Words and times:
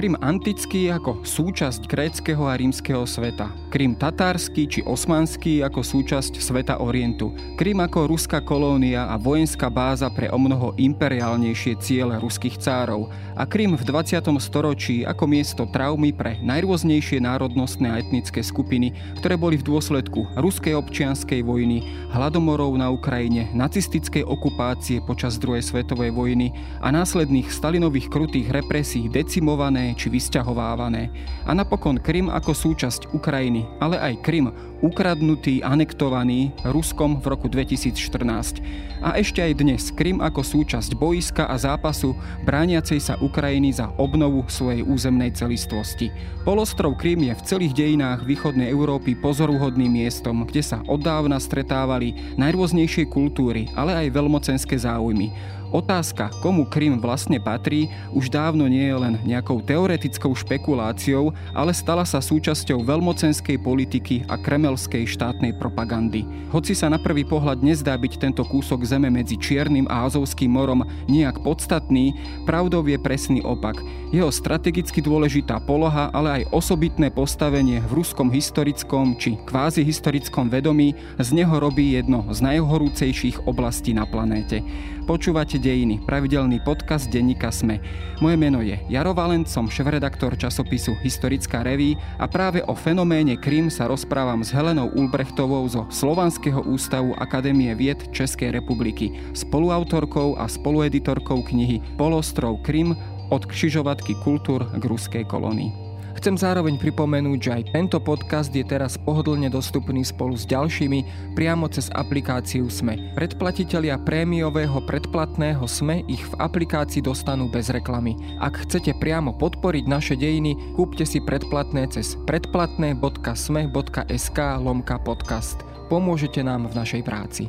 Krym 0.00 0.16
antický 0.16 0.88
ako 0.88 1.28
súčasť 1.28 1.84
gréckého 1.84 2.48
a 2.48 2.56
rímskeho 2.56 3.04
sveta. 3.04 3.52
Krym 3.68 3.92
tatársky 3.92 4.64
či 4.64 4.80
osmanský 4.80 5.60
ako 5.60 5.84
súčasť 5.84 6.40
sveta 6.40 6.80
Orientu. 6.80 7.36
Krym 7.60 7.84
ako 7.84 8.08
ruská 8.08 8.40
kolónia 8.40 9.12
a 9.12 9.20
vojenská 9.20 9.68
báza 9.68 10.08
pre 10.08 10.32
omnoho 10.32 10.72
imperiálnejšie 10.80 11.76
ciele 11.84 12.16
ruských 12.16 12.56
cárov. 12.56 13.12
A 13.36 13.44
Krym 13.44 13.76
v 13.76 13.84
20. 13.84 14.24
storočí 14.40 15.04
ako 15.04 15.28
miesto 15.28 15.68
traumy 15.68 16.16
pre 16.16 16.40
najrôznejšie 16.40 17.20
národnostné 17.20 17.92
a 17.92 18.00
etnické 18.00 18.40
skupiny, 18.40 18.96
ktoré 19.20 19.36
boli 19.36 19.60
v 19.60 19.68
dôsledku 19.68 20.32
ruskej 20.32 20.80
občianskej 20.80 21.44
vojny, 21.44 21.84
hladomorov 22.08 22.72
na 22.72 22.88
Ukrajine, 22.88 23.52
nacistickej 23.52 24.24
okupácie 24.24 25.04
počas 25.04 25.36
druhej 25.36 25.60
svetovej 25.60 26.16
vojny 26.16 26.56
a 26.80 26.88
následných 26.88 27.52
Stalinových 27.52 28.08
krutých 28.08 28.48
represí 28.48 29.04
decimované 29.12 29.89
či 29.94 30.10
vysťahovávané. 30.10 31.10
A 31.46 31.54
napokon 31.54 31.98
Krym 31.98 32.30
ako 32.30 32.52
súčasť 32.52 33.14
Ukrajiny, 33.14 33.66
ale 33.78 33.96
aj 33.98 34.22
Krym 34.24 34.50
ukradnutý, 34.80 35.60
anektovaný 35.60 36.56
Ruskom 36.64 37.20
v 37.20 37.26
roku 37.28 37.46
2014. 37.52 38.64
A 39.00 39.16
ešte 39.16 39.40
aj 39.44 39.52
dnes 39.60 39.92
Krym 39.92 40.20
ako 40.20 40.40
súčasť 40.40 40.96
boiska 40.96 41.48
a 41.48 41.56
zápasu 41.56 42.16
brániacej 42.44 43.00
sa 43.00 43.14
Ukrajiny 43.20 43.76
za 43.76 43.92
obnovu 44.00 44.44
svojej 44.48 44.84
územnej 44.84 45.32
celistvosti. 45.36 46.08
Polostrov 46.44 46.96
Krym 46.96 47.28
je 47.28 47.36
v 47.36 47.44
celých 47.44 47.76
dejinách 47.76 48.24
východnej 48.24 48.72
Európy 48.72 49.16
pozoruhodným 49.16 50.00
miestom, 50.00 50.44
kde 50.48 50.64
sa 50.64 50.80
od 50.88 51.00
dávna 51.04 51.36
stretávali 51.36 52.36
najrôznejšie 52.40 53.08
kultúry, 53.08 53.68
ale 53.76 54.08
aj 54.08 54.16
veľmocenské 54.16 54.80
záujmy. 54.80 55.59
Otázka, 55.70 56.34
komu 56.42 56.66
Krym 56.66 56.98
vlastne 56.98 57.38
patrí, 57.38 57.86
už 58.10 58.26
dávno 58.26 58.66
nie 58.66 58.90
je 58.90 58.96
len 58.98 59.14
nejakou 59.22 59.62
teoretickou 59.62 60.34
špekuláciou, 60.34 61.30
ale 61.54 61.70
stala 61.70 62.02
sa 62.02 62.18
súčasťou 62.18 62.82
veľmocenskej 62.82 63.54
politiky 63.62 64.26
a 64.26 64.34
kremelskej 64.34 65.06
štátnej 65.06 65.54
propagandy. 65.54 66.26
Hoci 66.50 66.74
sa 66.74 66.90
na 66.90 66.98
prvý 66.98 67.22
pohľad 67.22 67.62
nezdá 67.62 67.94
byť 67.94 68.18
tento 68.18 68.42
kúsok 68.42 68.82
zeme 68.82 69.14
medzi 69.14 69.38
Čiernym 69.38 69.86
a 69.86 70.10
Azovským 70.10 70.50
morom 70.50 70.82
nejak 71.06 71.38
podstatný, 71.46 72.18
pravdou 72.50 72.82
je 72.90 72.98
presný 72.98 73.38
opak. 73.46 73.78
Jeho 74.10 74.34
strategicky 74.34 74.98
dôležitá 74.98 75.62
poloha, 75.62 76.10
ale 76.10 76.42
aj 76.42 76.50
osobitné 76.50 77.14
postavenie 77.14 77.78
v 77.86 78.02
ruskom 78.02 78.26
historickom 78.26 79.14
či 79.22 79.38
kvázi 79.46 79.86
historickom 79.86 80.50
vedomí 80.50 80.98
z 81.22 81.30
neho 81.30 81.62
robí 81.62 81.94
jedno 81.94 82.26
z 82.34 82.42
najhorúcejších 82.42 83.46
oblastí 83.46 83.94
na 83.94 84.02
planéte. 84.02 84.66
Počúvate 85.10 85.58
dejiny, 85.58 86.06
pravidelný 86.06 86.62
podcast 86.62 87.10
denníka 87.10 87.50
Sme. 87.50 87.82
Moje 88.22 88.38
meno 88.38 88.62
je 88.62 88.78
Jaro 88.86 89.10
Valent, 89.10 89.42
som 89.42 89.66
šéf-redaktor 89.66 90.38
časopisu 90.38 90.94
Historická 91.02 91.66
reví 91.66 91.98
a 92.22 92.30
práve 92.30 92.62
o 92.70 92.78
fenoméne 92.78 93.34
Krym 93.34 93.74
sa 93.74 93.90
rozprávam 93.90 94.46
s 94.46 94.54
Helenou 94.54 94.86
Ulbrechtovou 94.94 95.66
zo 95.66 95.90
Slovanského 95.90 96.62
ústavu 96.62 97.10
Akadémie 97.18 97.74
vied 97.74 97.98
Českej 98.14 98.54
republiky, 98.54 99.10
spoluautorkou 99.34 100.38
a 100.38 100.46
spolueditorkou 100.46 101.42
knihy 101.42 101.82
Polostrov 101.98 102.62
Krym 102.62 102.94
od 103.34 103.42
křižovatky 103.50 104.14
kultúr 104.22 104.62
k 104.78 104.82
ruskej 104.86 105.26
kolónii. 105.26 105.89
Chcem 106.20 106.36
zároveň 106.36 106.76
pripomenúť, 106.76 107.38
že 107.40 107.50
aj 107.56 107.72
tento 107.72 107.96
podcast 107.96 108.52
je 108.52 108.60
teraz 108.60 109.00
pohodlne 109.00 109.48
dostupný 109.48 110.04
spolu 110.04 110.36
s 110.36 110.44
ďalšími 110.44 111.32
priamo 111.32 111.64
cez 111.72 111.88
aplikáciu 111.96 112.68
SME. 112.68 113.16
Predplatitelia 113.16 113.96
prémiového 113.96 114.84
predplatného 114.84 115.64
SME 115.64 116.04
ich 116.12 116.20
v 116.20 116.34
aplikácii 116.36 117.00
dostanú 117.00 117.48
bez 117.48 117.72
reklamy. 117.72 118.20
Ak 118.36 118.68
chcete 118.68 119.00
priamo 119.00 119.32
podporiť 119.32 119.88
naše 119.88 120.12
dejiny, 120.12 120.76
kúpte 120.76 121.08
si 121.08 121.24
predplatné 121.24 121.88
cez 121.88 122.20
predplatné.sme.sk 122.28 124.38
lomka 124.60 125.00
podcast. 125.00 125.56
Pomôžete 125.88 126.44
nám 126.44 126.68
v 126.68 126.84
našej 126.84 127.00
práci. 127.00 127.48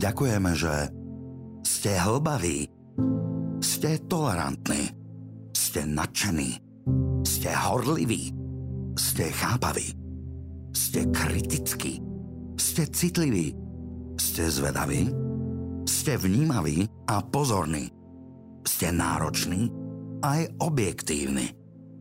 Ďakujeme, 0.00 0.56
že 0.56 0.96
ste 1.60 1.92
hlbaví, 1.92 2.72
ste 3.60 4.00
tolerantní, 4.08 4.96
ste 5.52 5.84
nadšení 5.84 6.67
Ste 7.22 7.50
horliví, 7.54 8.32
ste 8.98 9.30
chápaví, 9.30 9.94
ste 10.74 11.06
kritickí, 11.10 12.00
ste 12.58 12.88
citliví, 12.88 13.54
ste 14.18 14.50
zvedaví, 14.50 15.12
ste 15.86 16.18
vnímaví 16.18 16.88
a 17.06 17.22
pozorní, 17.22 17.90
ste 18.66 18.90
nároční 18.90 19.70
aj 20.22 20.50
objektívni. 20.58 21.54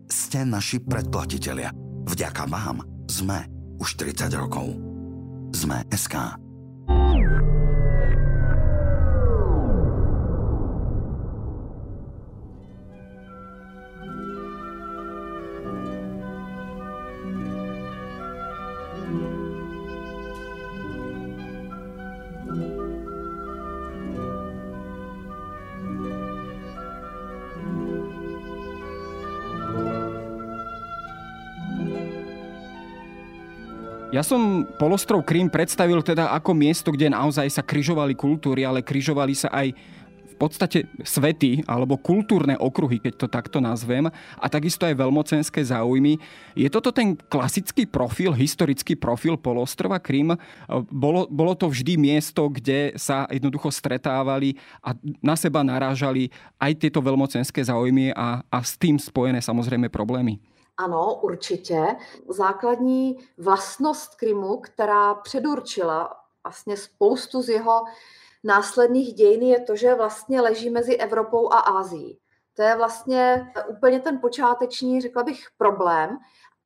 Ste 0.07 0.47
naši 0.47 0.79
predplatitelia. 0.81 1.69
Vďaka 2.07 2.47
vám 2.47 2.79
sme 3.11 3.43
už 3.77 3.99
30 3.99 4.31
rokov. 4.39 4.71
Sme 5.51 5.83
SK. 5.91 6.46
Ja 34.17 34.25
som 34.25 34.65
polostrov 34.81 35.21
Krím 35.21 35.45
predstavil 35.45 36.01
teda 36.01 36.33
ako 36.33 36.57
miesto, 36.57 36.89
kde 36.89 37.13
naozaj 37.13 37.53
sa 37.53 37.61
kryžovali 37.61 38.17
kultúry, 38.17 38.65
ale 38.65 38.81
kryžovali 38.81 39.37
sa 39.37 39.53
aj 39.53 39.77
v 40.25 40.35
podstate 40.41 40.89
svety 41.05 41.61
alebo 41.69 42.01
kultúrne 42.01 42.57
okruhy, 42.57 42.97
keď 42.97 43.13
to 43.13 43.27
takto 43.29 43.61
nazvem, 43.61 44.09
a 44.41 44.45
takisto 44.49 44.89
aj 44.89 44.97
veľmocenské 44.97 45.61
záujmy. 45.61 46.17
Je 46.57 46.65
toto 46.65 46.89
ten 46.89 47.13
klasický 47.13 47.85
profil, 47.85 48.33
historický 48.33 48.97
profil 48.97 49.37
polostrova 49.37 50.01
Krím? 50.01 50.33
Bolo, 50.89 51.29
bolo 51.29 51.53
to 51.53 51.69
vždy 51.69 52.01
miesto, 52.01 52.49
kde 52.49 52.97
sa 52.97 53.29
jednoducho 53.29 53.69
stretávali 53.69 54.57
a 54.81 54.97
na 55.21 55.37
seba 55.37 55.61
narážali 55.61 56.33
aj 56.57 56.73
tieto 56.81 57.05
veľmocenské 57.05 57.61
záujmy 57.61 58.17
a, 58.17 58.41
a 58.49 58.57
s 58.65 58.81
tým 58.81 58.97
spojené 58.97 59.45
samozrejme 59.45 59.93
problémy? 59.93 60.41
Ano, 60.77 61.15
určitě. 61.15 61.95
Základní 62.27 63.17
vlastnost 63.37 64.15
Krymu, 64.15 64.57
která 64.57 65.13
předurčila 65.13 66.17
vlastně 66.43 66.77
spoustu 66.77 67.41
z 67.41 67.49
jeho 67.49 67.83
následných 68.43 69.13
dějin, 69.13 69.41
je 69.41 69.59
to, 69.59 69.75
že 69.75 69.95
vlastně 69.95 70.41
leží 70.41 70.69
mezi 70.69 70.95
Evropou 70.95 71.53
a 71.53 71.59
Ázií. 71.59 72.19
To 72.53 72.61
je 72.61 72.75
vlastně 72.75 73.53
úplně 73.67 73.99
ten 73.99 74.19
počáteční, 74.19 75.01
řekla 75.01 75.23
bych, 75.23 75.47
problém. 75.57 76.17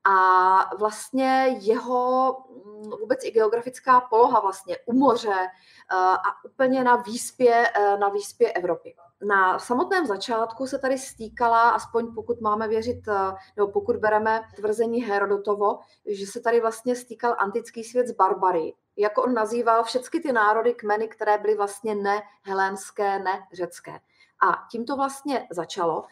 A 0.04 0.76
vlastně 0.76 1.58
jeho 1.60 2.38
mm, 2.50 2.92
vůbec 3.00 3.24
i 3.24 3.32
geografická 3.32 4.02
poloha 4.02 4.40
vlastně 4.40 4.78
u 4.86 4.94
moře 4.94 5.38
eh, 5.40 5.96
a 5.96 6.44
úplně 6.46 6.84
na 6.84 6.96
výspě, 6.96 7.72
eh, 7.76 7.98
na 7.98 8.10
výspě 8.10 8.52
Evropy 8.52 8.96
na 9.24 9.60
samotném 9.60 10.06
začátku 10.06 10.68
se 10.68 10.80
tady 10.80 10.98
stýkala, 10.98 11.70
aspoň 11.70 12.14
pokud 12.16 12.42
máme 12.42 12.68
věřit, 12.68 13.08
eh, 13.08 13.36
nebo 13.58 13.72
pokud 13.72 13.96
bereme 13.96 14.42
tvrzení 14.56 15.04
Herodotovo, 15.04 15.80
že 16.06 16.26
se 16.28 16.40
tady 16.40 16.62
vlastně 16.62 16.96
stýkal 16.96 17.36
antický 17.38 17.84
svět 17.84 18.08
s 18.08 18.12
barbary. 18.12 18.74
Jako 18.98 19.24
on 19.24 19.34
nazýval 19.34 19.84
všechny 19.84 20.20
ty 20.20 20.32
národy, 20.32 20.74
kmeny, 20.74 21.08
které 21.08 21.38
byly 21.38 21.56
vlastně 21.56 21.96
ne 21.96 22.22
helénské, 22.44 23.20
ne 23.20 23.48
řecké. 23.54 24.00
A 24.48 24.68
tím 24.72 24.86
to 24.86 24.96
vlastně 24.96 25.48
začalo. 25.52 26.04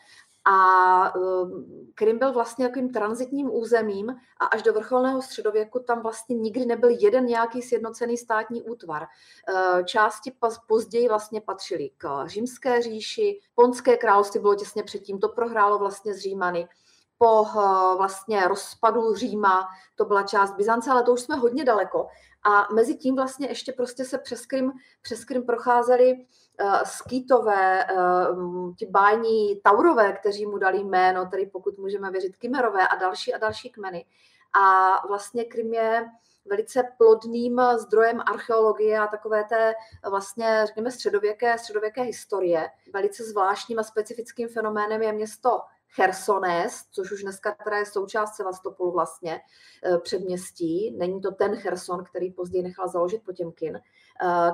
A 0.45 1.13
ehm, 1.15 1.91
Krym 1.95 2.19
byl 2.19 2.33
vlastně 2.33 2.65
jakým 2.65 2.93
transitním 2.93 3.53
územím 3.53 4.09
a 4.39 4.45
až 4.45 4.63
do 4.63 4.73
vrcholného 4.73 5.21
středověku 5.21 5.79
tam 5.79 6.01
vlastně 6.01 6.35
nikdy 6.35 6.65
nebyl 6.65 6.89
jeden 6.89 7.25
nějaký 7.25 7.61
sjednocený 7.61 8.17
státní 8.17 8.63
útvar. 8.63 9.07
Ehm, 9.47 9.85
části 9.85 10.31
později 10.67 11.07
vlastně 11.07 11.41
patřily 11.41 11.89
k 11.97 12.27
římské 12.27 12.81
říši, 12.81 13.39
Ponské 13.55 13.97
království 13.97 14.39
bylo 14.39 14.55
těsně 14.55 14.83
předtím, 14.83 15.19
to 15.19 15.29
prohrálo 15.29 15.79
vlastně 15.79 16.13
z 16.13 16.17
Římany 16.17 16.67
po 17.19 17.45
eh, 17.47 17.97
vlastně 17.97 18.47
rozpadu 18.47 19.15
Říma, 19.15 19.67
to 19.95 20.05
byla 20.05 20.23
část 20.23 20.55
Byzance, 20.55 20.91
ale 20.91 21.03
to 21.03 21.13
už 21.13 21.21
jsme 21.21 21.35
hodně 21.35 21.63
daleko. 21.63 22.07
A 22.43 22.73
mezi 22.73 22.95
tím 22.95 23.15
vlastně 23.15 23.47
ještě 23.47 23.73
prostě 23.73 24.05
se 24.05 24.17
přes 24.17 24.45
Krym, 24.45 24.71
přes 25.01 25.25
Krym 25.25 25.43
procházeli 25.43 26.13
uh, 26.13 26.19
skýtové, 26.83 27.85
uh, 27.85 28.75
ti 28.75 28.85
bájní 28.85 29.61
taurové, 29.63 30.13
kteří 30.13 30.45
mu 30.45 30.57
dali 30.57 30.83
jméno, 30.83 31.25
tedy 31.25 31.45
pokud 31.45 31.77
můžeme 31.77 32.11
věřit 32.11 32.37
Kymerové 32.37 32.87
a 32.87 32.95
další 32.95 33.33
a 33.33 33.37
další 33.37 33.69
kmeny. 33.69 34.05
A 34.61 35.07
vlastně 35.07 35.45
Krym 35.45 35.73
je 35.73 36.09
velice 36.45 36.83
plodným 36.97 37.61
zdrojem 37.77 38.21
archeologie 38.25 38.99
a 38.99 39.07
takové 39.07 39.43
té 39.43 39.73
vlastně, 40.09 40.61
řekněme, 40.65 40.91
středověké, 40.91 41.57
středověké 41.57 42.01
historie. 42.01 42.69
Velice 42.93 43.23
zvláštním 43.23 43.79
a 43.79 43.83
specifickým 43.83 44.47
fenoménem 44.47 45.01
je 45.01 45.13
město 45.13 45.61
Chersonés, 45.95 46.85
což 46.91 47.11
už 47.11 47.21
dneska 47.21 47.55
teda 47.63 47.77
je 47.77 47.85
součást 47.85 48.35
Sevastopolu 48.35 48.91
vlastně 48.91 49.41
předměstí. 50.01 50.95
Není 50.97 51.21
to 51.21 51.31
ten 51.31 51.55
Cherson, 51.55 52.03
který 52.03 52.31
později 52.31 52.63
nechal 52.63 52.87
založit 52.87 53.23
Potěmkin, 53.25 53.81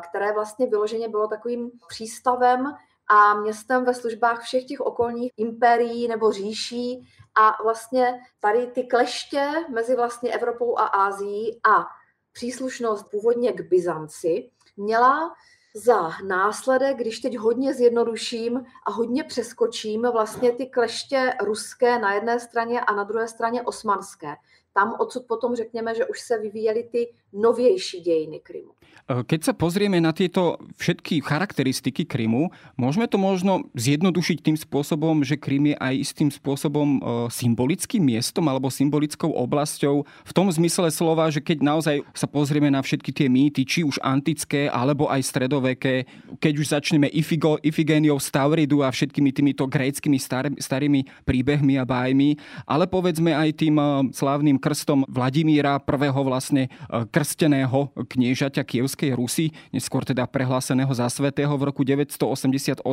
které 0.10 0.34
vlastně 0.34 0.68
vyloženě 0.68 1.10
bylo 1.10 1.28
takovým 1.28 1.72
přístavem 1.88 2.74
a 3.08 3.34
městem 3.34 3.86
ve 3.86 3.94
službách 3.94 4.42
všech 4.42 4.66
těch 4.66 4.82
okolních 4.82 5.32
impérií 5.38 6.08
nebo 6.08 6.32
říší. 6.32 7.08
A 7.36 7.64
vlastně 7.64 8.20
tady 8.40 8.68
ty 8.68 8.84
kleště 8.84 9.52
mezi 9.70 9.96
vlastně 9.96 10.32
Evropou 10.32 10.78
a 10.78 10.86
Ázií 10.86 11.60
a 11.70 11.86
příslušnost 12.34 13.12
původně 13.12 13.54
k 13.54 13.62
Byzanci 13.62 14.50
měla 14.78 15.34
za 15.76 16.10
následek, 16.28 16.98
když 16.98 17.20
teď 17.20 17.38
hodně 17.38 17.74
zjednoduším 17.74 18.66
a 18.88 18.92
hodně 18.92 19.24
přeskočím 19.24 20.02
vlastně 20.12 20.52
ty 20.52 20.66
kleště 20.66 21.34
ruské 21.44 22.00
na 22.00 22.14
jedné 22.14 22.40
straně 22.40 22.82
a 22.82 22.96
na 22.96 23.04
druhé 23.04 23.28
straně 23.28 23.62
osmanské. 23.62 24.36
Tam 24.74 24.96
odsud 25.00 25.28
potom 25.28 25.56
řekněme, 25.56 25.96
že 25.96 26.06
už 26.06 26.22
se 26.22 26.38
vyvíjely 26.38 26.84
ty 26.92 27.14
novější 27.36 28.00
dějiny 28.00 28.40
Krymu. 28.40 28.76
Eh, 29.06 29.22
keď 29.22 29.40
sa 29.46 29.54
pozrieme 29.54 30.02
na 30.02 30.10
tieto 30.18 30.58
všetky 30.82 31.22
charakteristiky 31.22 32.10
Krymu, 32.10 32.50
môžeme 32.74 33.06
to 33.06 33.22
možno 33.22 33.70
zjednodušiť 33.78 34.38
tým 34.42 34.58
spôsobom, 34.58 35.22
že 35.22 35.38
Krym 35.38 35.70
je 35.70 35.76
aj 35.78 35.94
istým 35.94 36.30
spôsobom 36.34 36.98
eh, 36.98 37.02
symbolickým 37.30 38.02
miestom 38.02 38.50
alebo 38.50 38.74
symbolickou 38.74 39.30
oblasťou 39.30 40.10
v 40.10 40.32
tom 40.34 40.50
zmysle 40.50 40.90
slova, 40.90 41.30
že 41.30 41.38
keď 41.38 41.62
naozaj 41.62 42.02
sa 42.18 42.26
pozrieme 42.26 42.74
na 42.74 42.82
všetky 42.82 43.14
tie 43.14 43.30
mýty, 43.30 43.62
či 43.62 43.86
už 43.86 44.02
antické 44.02 44.74
alebo 44.74 45.06
aj 45.06 45.22
stredoveké, 45.22 46.10
keď 46.42 46.54
už 46.58 46.74
začneme 46.74 47.06
Ifigo, 47.14 47.62
Ifigéniou 47.62 48.18
Stavridu 48.18 48.82
a 48.82 48.90
všetkými 48.90 49.30
týmito 49.30 49.70
gréckými 49.70 50.18
star, 50.18 50.50
starými 50.50 51.06
príbehmi 51.30 51.78
a 51.78 51.86
bájmi, 51.86 52.42
ale 52.66 52.90
povedzme 52.90 53.38
aj 53.38 53.50
tým 53.54 53.78
eh, 53.78 53.88
slávnym 54.18 54.58
krstom 54.58 55.06
Vladimíra, 55.06 55.78
prvého 55.78 56.18
vlastne 56.26 56.66
e, 56.66 57.06
krsteného 57.26 57.90
kniežaťa 57.98 58.62
Kievskej 58.62 59.18
Rusy, 59.18 59.50
neskôr 59.74 60.06
teda 60.06 60.30
prehláseného 60.30 60.94
za 60.94 61.10
svetého 61.10 61.50
v 61.58 61.74
roku 61.74 61.82
988, 61.82 62.86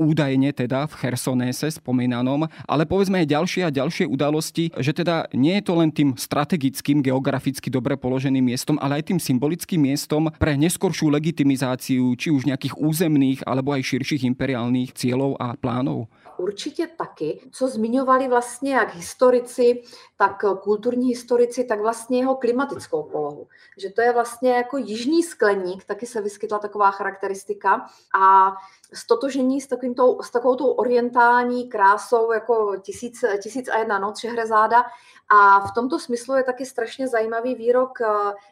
údajne 0.00 0.48
teda 0.56 0.88
v 0.88 0.92
Chersonese 0.96 1.76
spomínanom, 1.76 2.48
ale 2.64 2.88
povedzme 2.88 3.20
aj 3.20 3.36
ďalšie 3.36 3.62
a 3.68 3.70
ďalšie 3.70 4.08
udalosti, 4.08 4.72
že 4.80 4.96
teda 4.96 5.28
nie 5.36 5.60
je 5.60 5.64
to 5.68 5.76
len 5.76 5.92
tým 5.92 6.16
strategickým, 6.16 7.04
geograficky 7.04 7.68
dobre 7.68 8.00
položeným 8.00 8.48
miestom, 8.48 8.80
ale 8.80 9.04
aj 9.04 9.12
tým 9.12 9.20
symbolickým 9.20 9.84
miestom 9.84 10.32
pre 10.40 10.56
neskoršiu 10.56 11.12
legitimizáciu 11.12 12.16
či 12.16 12.32
už 12.32 12.48
nejakých 12.48 12.80
územných 12.80 13.44
alebo 13.44 13.76
aj 13.76 13.84
širších 13.84 14.24
imperiálnych 14.24 14.96
cieľov 14.96 15.36
a 15.36 15.52
plánov. 15.52 16.08
Určitě 16.38 16.86
taky, 16.86 17.40
co 17.52 17.68
zmiňovali 17.68 18.28
vlastně 18.28 18.74
jak 18.74 18.94
historici, 18.94 19.82
tak 20.16 20.44
kulturní 20.62 21.08
historici, 21.08 21.64
tak 21.64 21.80
vlastně 21.80 22.18
jeho 22.18 22.36
klimatickou 22.36 23.02
polohu. 23.02 23.48
Že 23.76 23.90
to 23.90 24.00
je 24.00 24.12
vlastně 24.12 24.52
jako 24.52 24.76
jižní 24.76 25.22
skleník, 25.22 25.84
taky 25.84 26.06
se 26.06 26.20
vyskytla 26.20 26.58
taková 26.58 26.90
charakteristika. 26.90 27.86
A 28.20 28.52
stotožení 28.92 29.60
s, 29.60 29.66
takovým 29.66 29.94
tou, 29.94 30.22
s 30.22 30.30
takovou 30.30 30.56
tou 30.56 30.70
orientální 30.70 31.68
krásou 31.68 32.32
jako 32.32 32.76
tisíc, 32.82 33.24
tisíc 33.42 33.68
a 33.68 33.78
jedna 33.78 33.98
noc 33.98 34.18
Šehrezáda. 34.18 34.84
A 35.28 35.60
v 35.60 35.74
tomto 35.74 35.98
smyslu 35.98 36.34
je 36.34 36.44
taky 36.44 36.66
strašně 36.66 37.08
zajímavý 37.08 37.54
výrok 37.54 38.00
eh, 38.00 38.06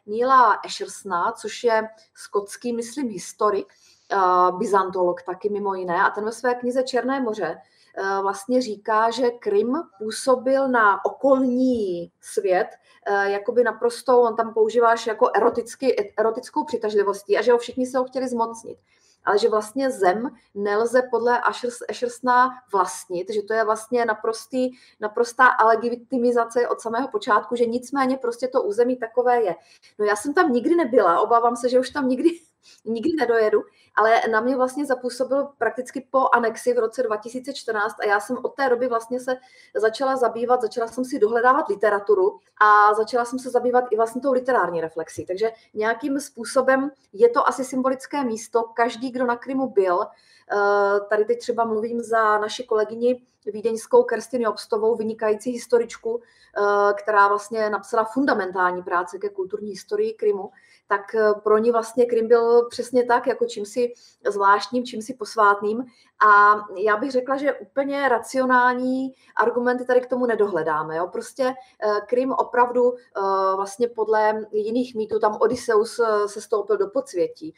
Níla 0.06 0.60
Eshersna, 0.64 1.32
což 1.32 1.64
je 1.64 1.88
skotský, 2.14 2.72
myslím, 2.72 3.08
historik, 3.08 3.66
uh, 4.12 4.58
byzantolog 4.58 5.22
taky 5.22 5.48
mimo 5.50 5.74
jiné, 5.74 6.02
a 6.02 6.10
ten 6.10 6.24
ve 6.24 6.32
své 6.32 6.54
knize 6.54 6.82
Černé 6.82 7.20
moře 7.20 7.60
vlastně 8.22 8.62
říká, 8.62 9.10
že 9.10 9.30
Krym 9.30 9.82
působil 9.98 10.68
na 10.68 11.04
okolní 11.04 12.12
svět 12.20 12.68
uh, 13.10 13.22
jakoby 13.22 13.64
naprosto, 13.64 14.20
on 14.20 14.36
tam 14.36 14.54
používáš 14.54 15.06
jako 15.06 15.30
eroticky, 15.36 16.12
erotickou 16.16 16.64
přitažlivostí 16.64 17.38
a 17.38 17.42
že 17.42 17.52
ho 17.52 17.58
všichni 17.58 17.86
se 17.86 17.98
ho 17.98 18.04
chtěli 18.04 18.28
zmocnit 18.28 18.78
ale 19.24 19.38
že 19.38 19.48
vlastně 19.48 19.90
zem 19.90 20.30
nelze 20.54 21.02
podle 21.10 21.40
Ashersna 21.88 22.50
vlastnit, 22.72 23.30
že 23.30 23.42
to 23.42 23.54
je 23.54 23.64
vlastně 23.64 24.04
naprostý, 24.04 24.70
naprostá 25.00 25.46
alegitimizace 25.46 26.68
od 26.68 26.80
samého 26.80 27.08
počátku, 27.08 27.56
že 27.56 27.66
nicméně 27.66 28.16
prostě 28.16 28.48
to 28.48 28.62
území 28.62 28.96
takové 28.96 29.42
je. 29.42 29.54
No 29.98 30.04
já 30.04 30.16
jsem 30.16 30.34
tam 30.34 30.52
nikdy 30.52 30.76
nebyla, 30.76 31.20
obávám 31.20 31.56
se, 31.56 31.68
že 31.68 31.80
už 31.80 31.90
tam 31.90 32.08
nikdy 32.08 32.30
nikdy 32.84 33.12
nedojedu, 33.18 33.62
ale 33.94 34.20
na 34.30 34.40
mě 34.40 34.56
vlastně 34.56 34.86
zapůsobil 34.86 35.48
prakticky 35.58 36.06
po 36.10 36.28
anexi 36.32 36.74
v 36.74 36.78
roce 36.78 37.02
2014 37.02 37.96
a 38.00 38.06
já 38.06 38.20
jsem 38.20 38.36
od 38.42 38.54
té 38.54 38.68
doby 38.68 38.88
vlastně 38.88 39.20
se 39.20 39.36
začala 39.74 40.16
zabývat, 40.16 40.62
začala 40.62 40.88
jsem 40.88 41.04
si 41.04 41.18
dohledávat 41.18 41.68
literaturu 41.68 42.38
a 42.60 42.94
začala 42.94 43.24
jsem 43.24 43.38
se 43.38 43.50
zabývat 43.50 43.84
i 43.90 43.96
vlastně 43.96 44.20
tou 44.20 44.32
literární 44.32 44.80
reflexí. 44.80 45.26
Takže 45.26 45.50
nějakým 45.74 46.20
způsobem 46.20 46.90
je 47.12 47.28
to 47.28 47.48
asi 47.48 47.64
symbolické 47.64 48.24
místo. 48.24 48.62
Každý, 48.62 49.10
kdo 49.10 49.26
na 49.26 49.36
Krymu 49.36 49.68
byl, 49.68 50.02
eh, 50.02 51.00
tady 51.08 51.24
teď 51.24 51.38
třeba 51.38 51.64
mluvím 51.64 52.00
za 52.00 52.38
naši 52.38 52.64
kolegyni 52.64 53.22
vídeňskou 53.52 54.02
Kerstin 54.02 54.48
Obstovou, 54.48 54.96
vynikající 54.96 55.50
historičku, 55.50 56.20
eh, 56.22 56.92
která 56.94 57.28
vlastně 57.28 57.70
napsala 57.70 58.04
fundamentální 58.04 58.82
práce 58.82 59.18
ke 59.18 59.28
kulturní 59.28 59.70
historii 59.70 60.14
Krymu, 60.14 60.50
tak 60.86 61.14
eh, 61.14 61.34
pro 61.44 61.58
ní 61.58 61.70
vlastně 61.70 62.06
Krym 62.06 62.28
byl 62.28 62.68
přesně 62.68 63.04
tak, 63.04 63.26
jako 63.26 63.46
čím 63.46 63.66
si 63.66 63.92
zvláštním, 64.30 64.84
čím 64.84 65.02
si 65.02 65.14
posvátným. 65.14 65.84
A 66.26 66.60
já 66.76 66.96
bych 66.96 67.10
řekla, 67.10 67.36
že 67.36 67.52
úplně 67.52 68.08
racionální 68.08 69.14
argumenty 69.36 69.84
tady 69.84 70.00
k 70.00 70.08
tomu 70.08 70.26
nedohledáme. 70.26 70.96
Jo? 70.96 71.08
Prostě 71.12 71.44
eh, 71.44 72.00
Krym 72.06 72.32
opravdu 72.32 72.94
vlastně 73.56 73.88
podle 73.88 74.46
jiných 74.52 74.94
mýtů, 74.94 75.18
tam 75.18 75.38
Odysseus 75.40 76.00
se 76.26 76.40
stoupil 76.40 76.76
do 76.76 76.88
podsvětí, 76.88 77.54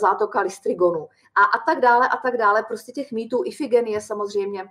zátoka 0.00 0.40
Listrigonu 0.40 1.08
a, 1.34 1.44
a 1.44 1.64
tak 1.66 1.80
dále 1.80 2.08
a 2.08 2.16
tak 2.16 2.36
dále. 2.36 2.62
Prostě 2.62 2.92
těch 2.92 3.12
mýtů 3.12 3.42
Ifigenie 3.44 4.00
samozřejmě 4.00 4.64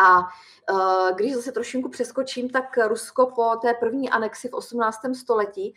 a 0.00 0.18
uh, 0.20 1.16
když 1.16 1.34
zase 1.34 1.52
trošinku 1.52 1.88
přeskočím, 1.88 2.50
tak 2.50 2.78
Rusko 2.86 3.26
po 3.26 3.56
té 3.56 3.74
první 3.74 4.10
anexi 4.10 4.48
v 4.48 4.54
18. 4.54 4.98
století 5.14 5.74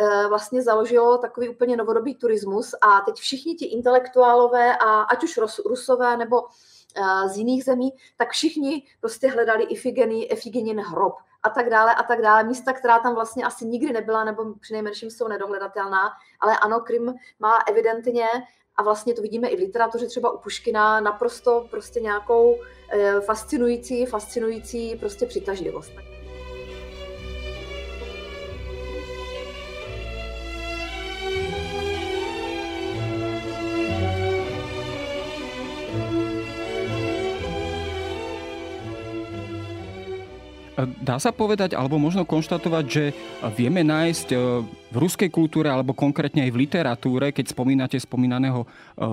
uh, 0.00 0.28
vlastně 0.28 0.62
založilo 0.62 1.18
takový 1.18 1.48
úplně 1.48 1.76
novodobý 1.76 2.14
turismus 2.14 2.74
a 2.80 3.00
teď 3.00 3.14
všichni 3.14 3.54
ti 3.54 3.64
intelektuálové, 3.64 4.76
a 4.76 5.00
ať 5.00 5.24
už 5.24 5.38
Rusové 5.66 6.16
nebo 6.16 6.42
uh, 6.42 7.28
z 7.28 7.36
jiných 7.36 7.64
zemí, 7.64 7.90
tak 8.16 8.30
všichni 8.30 8.82
prostě 9.00 9.28
hledali 9.28 9.64
Ifigeny, 9.64 10.22
Ifigenin 10.22 10.80
hrob 10.80 11.14
a 11.42 11.50
tak 11.50 11.70
dále 11.70 11.94
a 11.94 12.02
tak 12.02 12.22
dále. 12.22 12.44
Místa, 12.44 12.72
která 12.72 12.98
tam 12.98 13.14
vlastně 13.14 13.44
asi 13.44 13.66
nikdy 13.66 13.92
nebyla, 13.92 14.24
nebo 14.24 14.54
přinejmenším 14.54 15.10
jsou 15.10 15.28
nedohledatelná, 15.28 16.10
ale 16.40 16.58
ano, 16.58 16.80
Krym 16.80 17.14
má 17.38 17.58
evidentně 17.68 18.26
a 18.76 18.82
vlastně 18.82 19.14
to 19.14 19.22
vidíme 19.22 19.48
i 19.48 19.56
v 19.56 19.60
literatuře, 19.60 20.06
třeba 20.06 20.30
u 20.30 20.38
Puškina, 20.38 21.00
naprosto 21.00 21.66
prostě 21.70 22.00
nějakou 22.00 22.56
eh, 22.92 23.20
fascinující, 23.20 24.06
fascinující 24.06 24.96
prostě 24.96 25.26
přitažlivost. 25.26 25.92
Dá 41.02 41.20
sa 41.20 41.30
povedať, 41.30 41.76
alebo 41.76 42.00
možno 42.00 42.24
konštatovať, 42.24 42.84
že 42.88 43.04
vieme 43.54 43.84
nájsť 43.84 44.28
e, 44.32 44.36
v 44.92 45.00
ruskej 45.00 45.32
kultúre, 45.32 45.72
alebo 45.72 45.96
konkrétne 45.96 46.44
aj 46.44 46.52
v 46.52 46.60
literatúre, 46.68 47.32
keď 47.32 47.56
spomínate 47.56 47.96
spomínaného 47.96 48.62
e, 48.62 48.66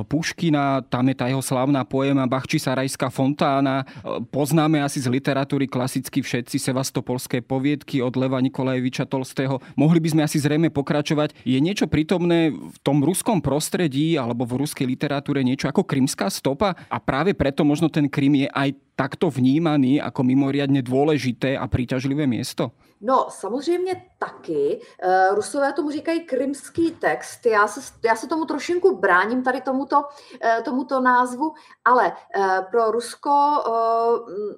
Puškina, 0.04 0.84
tam 0.92 1.08
je 1.08 1.16
tá 1.16 1.32
jeho 1.32 1.40
slavná 1.40 1.88
poema 1.88 2.28
Bachčisarajská 2.28 3.08
fontána. 3.08 3.88
E, 3.88 4.20
poznáme 4.28 4.84
asi 4.84 5.00
z 5.00 5.08
literatúry 5.08 5.72
klasicky 5.72 6.20
všetci 6.20 6.60
sevastopolské 6.60 7.40
poviedky 7.40 8.04
od 8.04 8.12
Leva 8.20 8.44
Nikolajeviča 8.44 9.08
Tolstého. 9.08 9.64
Mohli 9.80 10.04
by 10.04 10.10
sme 10.12 10.22
asi 10.28 10.38
zrejme 10.44 10.68
pokračovať. 10.68 11.48
Je 11.48 11.56
niečo 11.64 11.88
prítomné 11.88 12.52
v 12.52 12.78
tom 12.84 13.00
ruskom 13.00 13.40
prostredí 13.40 14.20
alebo 14.20 14.44
v 14.44 14.60
ruskej 14.60 14.84
literatúre 14.84 15.40
niečo 15.48 15.72
ako 15.72 15.88
krymská 15.88 16.28
stopa 16.28 16.76
a 16.92 16.98
práve 17.00 17.32
preto 17.32 17.64
možno 17.64 17.88
ten 17.88 18.12
Krym 18.12 18.44
je 18.44 18.50
aj 18.52 18.76
takto 19.00 19.32
vnímaný 19.32 20.04
ako 20.04 20.28
mimoriadne 20.28 20.84
dôležité 20.84 21.56
a 21.56 21.64
príťažlivé 21.72 22.28
miesto? 22.28 22.76
No, 23.02 23.28
samozřejmě 23.30 24.10
taky. 24.20 24.82
Eh, 25.02 25.36
Rusové 25.36 25.74
tomu 25.74 25.92
říkají 25.92 26.26
krymský 26.26 26.92
text. 26.92 27.46
Já 27.46 27.68
se, 27.68 27.94
já 28.06 28.16
se 28.16 28.28
tomu 28.28 28.46
trošinku 28.46 28.98
bráním 28.98 29.44
tady 29.44 29.62
tomuto, 29.62 30.04
eh, 30.44 30.62
tomuto 30.66 31.02
názvu, 31.02 31.54
ale 31.86 32.14
eh, 32.36 32.66
pro 32.72 32.92
Rusko 32.92 33.30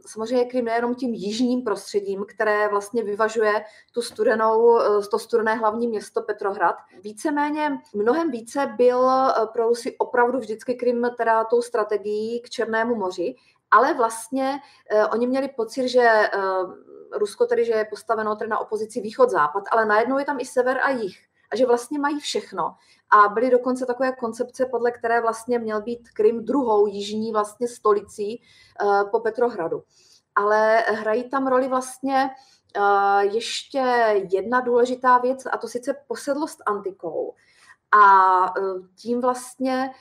samozřejmě 0.05 0.45
Krym 0.45 0.65
nejenom 0.65 0.95
tím 0.95 1.13
jižním 1.13 1.62
prostředím, 1.63 2.25
které 2.27 2.67
vlastně 2.67 3.03
vyvažuje 3.03 3.65
tu 3.93 4.01
studenou, 4.01 4.79
to 5.12 5.19
studené 5.19 5.55
hlavní 5.55 5.88
město 5.88 6.21
Petrohrad. 6.21 6.75
Víceméně 7.03 7.81
mnohem 7.93 8.31
více 8.31 8.74
byl 8.77 9.10
pro 9.53 9.67
Rusy 9.67 9.95
opravdu 9.98 10.39
vždycky 10.39 10.75
Krym 10.75 11.10
teda 11.17 11.43
tou 11.43 11.62
strategií 11.62 12.41
k 12.41 12.50
Černému 12.50 12.95
moři 12.95 13.36
ale 13.71 13.93
vlastně 13.93 14.60
uh, 14.93 15.05
oni 15.12 15.27
měli 15.27 15.48
pocit, 15.48 15.88
že 15.88 16.10
uh, 16.36 16.74
Rusko 17.13 17.46
tedy, 17.46 17.65
že 17.65 17.72
je 17.72 17.86
postaveno 17.86 18.36
tedy 18.36 18.50
na 18.50 18.60
opozici 18.60 19.01
východ-západ, 19.01 19.63
ale 19.72 19.86
najednou 19.86 20.18
je 20.18 20.25
tam 20.25 20.39
i 20.39 20.46
sever 20.46 20.80
a 20.84 20.89
jih 20.89 21.32
a 21.51 21.56
že 21.56 21.65
vlastně 21.65 22.00
mají 22.00 22.20
všechno. 22.20 22.75
A 23.10 23.27
byly 23.27 23.50
dokonce 23.50 23.86
takové 23.86 24.12
koncepce, 24.12 24.65
podle 24.65 24.91
které 24.91 25.22
vlastně 25.22 25.60
měl 25.60 25.82
být 25.82 26.10
Krym 26.10 26.46
druhou 26.46 26.88
jižní 26.88 27.32
vlastně 27.32 27.68
stolicí 27.68 28.41
uh, 28.84 29.10
po 29.10 29.20
Petrohradu. 29.20 29.84
Ale 30.36 30.77
hrají 30.77 31.30
tam 31.30 31.48
roli 31.48 31.68
vlastně 31.68 32.30
uh, 32.77 33.20
ještě 33.20 33.80
jedna 34.32 34.62
důležitá 34.62 35.18
věc, 35.18 35.46
a 35.51 35.58
to 35.58 35.68
sice 35.68 35.96
posedlost 36.08 36.60
antikou. 36.65 37.36
A 37.91 38.58
uh, 38.60 38.86
tím 38.96 39.22
vlastně 39.22 39.91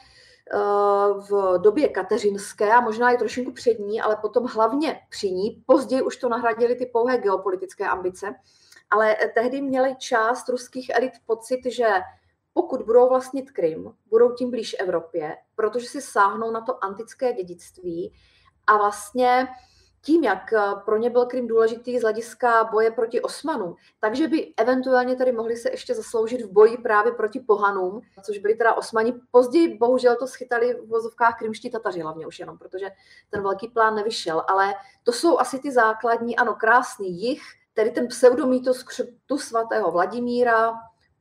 v 1.31 1.59
době 1.59 1.89
kateřinské 1.89 2.73
a 2.73 2.81
možná 2.81 3.11
i 3.11 3.19
trošinku 3.19 3.53
před 3.53 3.79
ní, 3.79 4.01
ale 4.01 4.17
potom 4.17 4.45
hlavně 4.45 5.01
při 5.11 5.31
ní. 5.31 5.63
Později 5.67 6.03
už 6.03 6.17
to 6.17 6.29
nahradili 6.29 6.75
ty 6.75 6.87
pouhé 6.87 7.19
geopolitické 7.19 7.89
ambice, 7.89 8.35
ale 8.91 9.17
tehdy 9.35 9.63
měli 9.63 9.97
část 9.97 10.49
ruských 10.49 10.91
elit 10.95 11.13
pocit, 11.27 11.61
že 11.67 11.87
pokud 12.53 12.83
budou 12.83 13.09
vlastnit 13.09 13.51
Krym, 13.51 13.93
budou 14.07 14.33
tím 14.33 14.51
blíž 14.51 14.77
Evropě, 14.79 15.37
protože 15.55 15.87
si 15.87 16.03
sáhnou 16.03 16.51
na 16.51 16.61
to 16.61 16.85
antické 16.85 17.33
dědictví 17.33 18.13
a 18.67 18.77
vlastně 18.77 19.49
tím, 20.03 20.25
jak 20.25 20.53
eh, 20.53 20.61
pro 20.85 20.97
ně 20.97 21.11
byl 21.11 21.27
Krym 21.27 21.47
důležitý 21.47 21.99
z 21.99 22.03
hlediska 22.03 22.65
boje 22.65 22.91
proti 22.91 23.21
Osmanům, 23.21 23.77
takže 24.01 24.29
by 24.29 24.55
eventuálně 24.57 25.17
tady 25.17 25.33
mohli 25.33 25.57
se 25.57 25.71
ještě 25.71 25.95
zasloužit 25.95 26.43
v 26.43 26.53
boji 26.53 26.79
právě 26.79 27.13
proti 27.13 27.41
Pohanům, 27.41 28.01
což 28.23 28.39
byli 28.39 28.55
teda 28.55 28.75
Osmani. 28.75 29.15
Později 29.31 29.79
bohužel 29.79 30.17
to 30.17 30.27
schytali 30.27 30.75
v 30.75 30.89
vozovkách 30.89 31.39
krymští 31.39 31.71
Tataři 31.71 32.01
hlavně 32.01 32.27
už 32.27 32.39
jenom, 32.39 32.59
protože 32.59 32.91
ten 33.31 33.43
velký 33.43 33.69
plán 33.69 33.95
nevyšel, 33.95 34.45
ale 34.49 34.75
to 35.03 35.13
jsou 35.13 35.39
asi 35.39 35.59
ty 35.59 35.73
základní, 35.73 36.37
ano, 36.37 36.55
krásný 36.55 37.23
jich, 37.23 37.43
tedy 37.75 37.91
ten 37.91 38.09
pseudomýtos 38.09 38.83
křtu 38.83 39.39
svatého 39.39 39.91
Vladimíra 39.91 40.73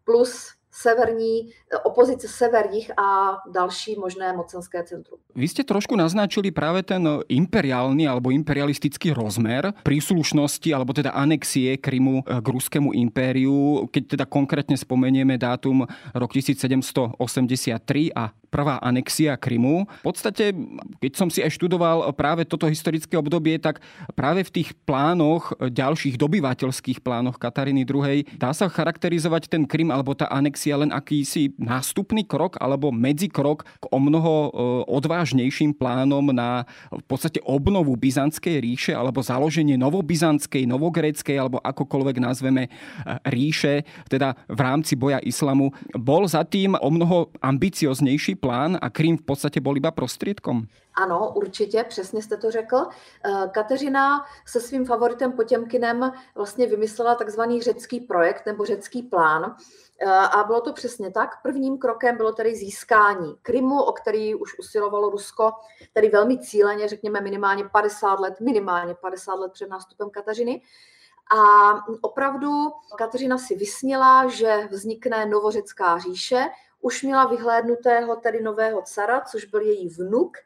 plus 0.04 0.59
severní, 0.72 1.50
opozice 1.84 2.28
severních 2.28 2.92
a 2.94 3.38
další 3.52 3.96
možné 3.98 4.34
mocenské 4.34 4.84
centrum. 4.84 5.20
Vy 5.36 5.48
ste 5.50 5.66
trošku 5.66 5.98
naznačili 5.98 6.54
práve 6.54 6.86
ten 6.86 7.02
imperiálny 7.26 8.06
alebo 8.06 8.30
imperialistický 8.30 9.14
rozmer 9.14 9.74
príslušnosti 9.82 10.70
alebo 10.70 10.94
teda 10.94 11.10
anexie 11.14 11.78
Krymu 11.82 12.22
k 12.22 12.48
ruskému 12.48 12.94
impériu, 12.94 13.90
keď 13.90 14.04
teda 14.18 14.26
konkrétne 14.30 14.78
spomenieme 14.78 15.42
dátum 15.42 15.90
rok 16.14 16.32
1783 16.38 17.18
a 18.14 18.30
prvá 18.50 18.78
anexia 18.82 19.38
Krymu. 19.38 19.86
V 20.02 20.06
podstate, 20.06 20.54
keď 21.02 21.12
som 21.14 21.30
si 21.30 21.42
aj 21.46 21.54
študoval 21.54 22.14
práve 22.14 22.46
toto 22.46 22.66
historické 22.66 23.18
obdobie, 23.18 23.58
tak 23.62 23.82
práve 24.18 24.46
v 24.46 24.54
tých 24.62 24.70
plánoch, 24.86 25.54
ďalších 25.58 26.18
dobyvateľských 26.18 27.02
plánoch 27.02 27.38
Kataríny 27.38 27.86
II. 27.86 28.26
dá 28.38 28.54
sa 28.54 28.66
charakterizovať 28.70 29.50
ten 29.50 29.64
Krym 29.70 29.94
alebo 29.94 30.18
tá 30.18 30.30
anexia 30.30 30.59
len 30.68 30.92
akýsi 30.92 31.56
nástupný 31.56 32.28
krok 32.28 32.60
alebo 32.60 32.92
medzikrok 32.92 33.64
k 33.64 33.86
o 33.88 33.98
mnoho 34.04 34.34
e, 34.36 34.50
odvážnejším 34.92 35.80
plánom 35.80 36.36
na 36.36 36.68
v 36.92 37.06
podstate 37.08 37.40
obnovu 37.48 37.96
Byzantskej 37.96 38.60
ríše 38.60 38.92
alebo 38.92 39.24
založenie 39.24 39.80
novobizantskej, 39.80 40.68
novogréckej 40.68 41.40
alebo 41.40 41.64
akokoľvek 41.64 42.18
nazveme 42.20 42.68
e, 42.68 42.70
ríše, 43.32 43.88
teda 44.12 44.36
v 44.52 44.60
rámci 44.60 45.00
boja 45.00 45.24
islamu, 45.24 45.72
bol 45.96 46.28
za 46.28 46.44
tým 46.44 46.76
o 46.76 46.90
mnoho 46.92 47.32
ambicioznejší 47.40 48.36
plán 48.36 48.76
a 48.76 48.90
Krym 48.90 49.18
v 49.18 49.24
podstatě 49.24 49.62
byl 49.62 49.78
iba 49.78 49.92
prostředkom? 49.92 50.68
Ano, 50.96 51.34
určitě, 51.36 51.84
přesně 51.84 52.24
jste 52.24 52.38
to 52.38 52.52
řekl. 52.52 52.78
Eh, 53.26 53.50
Kateřina 53.52 54.26
se 54.46 54.60
svým 54.60 54.86
favoritem 54.86 55.32
Potěmkinem 55.32 56.14
vlastně 56.36 56.68
vymyslela 56.68 57.16
takzvaný 57.16 57.62
řecký 57.62 58.00
projekt 58.00 58.46
nebo 58.46 58.66
řecký 58.66 59.04
plán. 59.04 59.56
Eh, 60.02 60.12
a 60.12 60.44
bylo 60.44 60.62
to 60.62 60.74
přesně 60.74 61.12
tak. 61.12 61.42
Prvním 61.42 61.78
krokem 61.78 62.18
bylo 62.18 62.32
tedy 62.32 62.56
získání 62.56 63.36
Krymu, 63.42 63.82
o 63.82 63.92
který 63.92 64.36
už 64.36 64.60
usilovalo 64.60 65.10
Rusko, 65.10 65.52
tedy 65.94 66.10
velmi 66.10 66.40
cíleně, 66.40 66.88
řekněme 66.88 67.22
minimálně 67.22 67.64
50 67.64 68.20
let, 68.20 68.40
minimálně 68.40 68.96
50 68.96 69.34
let 69.34 69.52
před 69.52 69.70
nástupem 69.70 70.10
Kateřiny. 70.10 70.62
A 71.38 71.74
opravdu 72.02 72.50
Kateřina 72.98 73.38
si 73.38 73.56
vysněla, 73.56 74.28
že 74.28 74.68
vznikne 74.72 75.26
novořecká 75.26 75.98
říše, 75.98 76.46
už 76.82 77.04
měla 77.04 77.26
vyhlédnutého 77.26 78.16
tedy 78.16 78.42
nového 78.42 78.82
cara, 78.82 79.22
což 79.22 79.46
byl 79.46 79.62
její 79.62 79.90
vnuk 79.90 80.38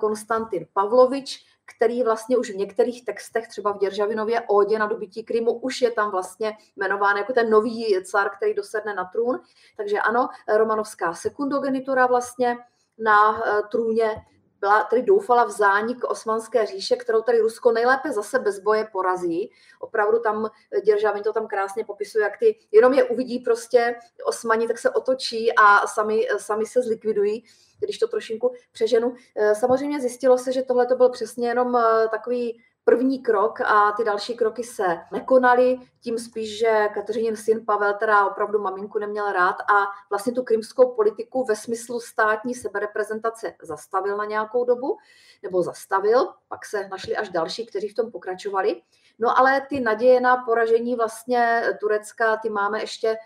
Konstantin 0.00 0.66
Pavlovič, 0.72 1.46
který 1.76 2.02
vlastně 2.02 2.36
už 2.36 2.50
v 2.50 2.56
některých 2.56 3.04
textech, 3.04 3.48
třeba 3.48 3.72
v 3.72 3.78
Děržavinově 3.78 4.42
Ódě 4.48 4.78
na 4.78 4.86
dobytí 4.86 5.24
Krymu, 5.24 5.52
už 5.52 5.82
je 5.82 5.90
tam 5.90 6.10
vlastně 6.10 6.56
jmenován 6.76 7.16
jako 7.16 7.32
ten 7.32 7.50
nový 7.50 7.96
car, 8.04 8.30
který 8.36 8.54
dosedne 8.54 8.94
na 8.94 9.04
trůn. 9.04 9.40
Takže 9.76 10.00
ano, 10.00 10.28
romanovská 10.56 11.14
sekundogenitura 11.14 12.06
vlastně 12.06 12.56
na 12.98 13.42
eh, 13.46 13.62
trůně 13.70 14.24
byla, 14.60 14.84
tedy 14.84 15.02
doufala 15.02 15.44
v 15.44 15.50
zánik 15.50 16.04
osmanské 16.04 16.66
říše, 16.66 16.96
kterou 16.96 17.22
tady 17.22 17.40
Rusko 17.40 17.72
nejlépe 17.72 18.12
zase 18.12 18.38
bez 18.38 18.60
boje 18.60 18.88
porazí. 18.92 19.52
Opravdu 19.80 20.18
tam 20.18 20.50
Děržavin 20.84 21.22
to 21.22 21.32
tam 21.32 21.46
krásně 21.46 21.84
popisuje, 21.84 22.22
jak 22.24 22.38
ty, 22.38 22.58
jenom 22.72 22.92
je 22.92 23.04
uvidí 23.04 23.38
prostě 23.38 23.96
osmani, 24.24 24.68
tak 24.68 24.78
se 24.78 24.90
otočí 24.90 25.52
a 25.52 25.86
sami, 25.86 26.28
sami 26.36 26.66
se 26.66 26.82
zlikvidují, 26.82 27.44
když 27.80 27.98
to 27.98 28.08
trošinku 28.08 28.52
přeženu. 28.72 29.14
Samozřejmě 29.52 30.00
zjistilo 30.00 30.38
se, 30.38 30.52
že 30.52 30.62
tohle 30.62 30.86
to 30.86 30.96
byl 30.96 31.08
přesně 31.08 31.48
jenom 31.48 31.76
eh, 31.76 32.08
takový 32.10 32.60
první 32.84 33.18
krok 33.18 33.60
a 33.60 33.92
ty 33.92 34.04
další 34.04 34.36
kroky 34.36 34.64
se 34.64 34.98
nekonaly, 35.12 35.78
tím 36.00 36.18
spíš, 36.18 36.58
že 36.58 36.88
Kateřinin 36.94 37.36
syn 37.36 37.66
Pavel 37.66 37.94
teda 37.94 38.26
opravdu 38.26 38.58
maminku 38.58 38.98
neměl 38.98 39.32
rád 39.32 39.56
a 39.60 39.86
vlastně 40.10 40.32
tu 40.32 40.42
krymskou 40.42 40.94
politiku 40.94 41.44
ve 41.44 41.56
smyslu 41.56 42.00
státní 42.00 42.54
sebereprezentace 42.54 43.54
zastavil 43.62 44.16
na 44.16 44.24
nějakou 44.24 44.64
dobu, 44.64 44.98
nebo 45.42 45.62
zastavil, 45.62 46.28
pak 46.48 46.66
se 46.66 46.88
našli 46.88 47.16
až 47.16 47.28
další, 47.28 47.66
kteří 47.66 47.88
v 47.88 47.94
tom 47.94 48.10
pokračovali. 48.10 48.82
No 49.18 49.38
ale 49.38 49.66
ty 49.68 49.80
naděje 49.80 50.20
na 50.20 50.36
poražení 50.36 50.96
vlastně 50.96 51.62
Turecka, 51.80 52.36
ty 52.36 52.50
máme 52.50 52.80
ještě 52.80 53.08
Eh, 53.08 53.16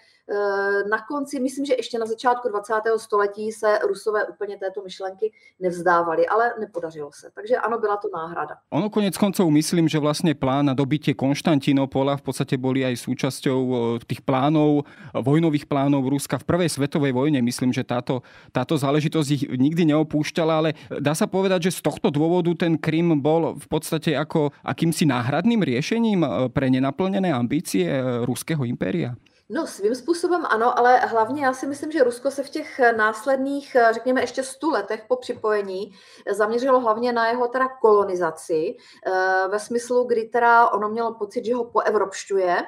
na 0.90 0.98
konci, 1.08 1.40
myslím, 1.40 1.64
že 1.64 1.74
ještě 1.76 1.98
na 1.98 2.06
začátku 2.06 2.48
20. 2.48 2.72
století 2.96 3.52
se 3.52 3.78
Rusové 3.88 4.24
úplně 4.24 4.56
této 4.56 4.82
myšlenky 4.82 5.32
nevzdávali, 5.60 6.26
ale 6.26 6.54
nepodařilo 6.60 7.10
se. 7.12 7.30
Takže 7.34 7.56
ano, 7.56 7.78
byla 7.78 7.96
to 7.96 8.08
náhrada. 8.14 8.56
Ono 8.70 8.90
konec 8.90 9.18
koncov 9.18 9.50
myslím, 9.50 9.88
že 9.88 9.98
vlastně 9.98 10.34
plán 10.34 10.66
na 10.66 10.74
dobitie 10.74 11.14
Konštantinopola 11.14 12.16
v 12.16 12.22
podstatě 12.22 12.56
boli 12.56 12.84
aj 12.84 12.96
súčasťou 12.96 13.60
eh, 13.60 14.04
tých 14.06 14.20
plánov, 14.24 14.88
vojnových 15.12 15.66
plánov 15.66 16.08
Ruska 16.08 16.38
v 16.38 16.44
prvej 16.44 16.68
svetovej 16.68 17.12
vojne. 17.12 17.42
Myslím, 17.44 17.72
že 17.72 17.84
táto, 17.84 18.24
táto 18.52 18.76
záležitosť 18.76 19.28
ich 19.30 19.44
nikdy 19.48 19.92
neopúšťala, 19.92 20.52
ale 20.52 20.70
dá 21.00 21.12
sa 21.12 21.28
povedať, 21.28 21.68
že 21.68 21.76
z 21.78 21.80
tohto 21.84 22.08
dôvodu 22.08 22.52
ten 22.56 22.80
Krym 22.80 23.20
bol 23.20 23.56
v 23.60 23.66
podstate 23.68 24.16
ako 24.16 24.52
akýmsi 24.64 25.04
náhradným 25.04 25.60
riešením 25.60 26.20
eh, 26.24 26.28
pre 26.48 26.72
nenaplnené 26.72 27.28
ambície 27.32 27.86
ruského 28.24 28.64
impéria. 28.64 29.16
No 29.48 29.66
svým 29.66 29.94
způsobem 29.94 30.46
ano, 30.50 30.78
ale 30.78 30.98
hlavně 30.98 31.44
já 31.44 31.52
si 31.52 31.66
myslím, 31.66 31.92
že 31.92 32.04
Rusko 32.04 32.30
se 32.30 32.42
v 32.42 32.50
těch 32.50 32.80
následných, 32.96 33.76
řekněme 33.90 34.20
ještě 34.20 34.42
stu 34.42 34.70
letech 34.70 35.04
po 35.08 35.16
připojení 35.16 35.92
zaměřilo 36.30 36.80
hlavně 36.80 37.12
na 37.12 37.28
jeho 37.28 37.48
teda 37.48 37.68
kolonizaci, 37.68 38.76
eh, 39.06 39.48
ve 39.48 39.58
smyslu, 39.58 40.04
kdy 40.04 40.24
teda 40.24 40.68
ono 40.68 40.88
mělo 40.88 41.14
pocit, 41.14 41.44
že 41.44 41.54
ho 41.54 41.64
poevropšťuje, 41.64 42.62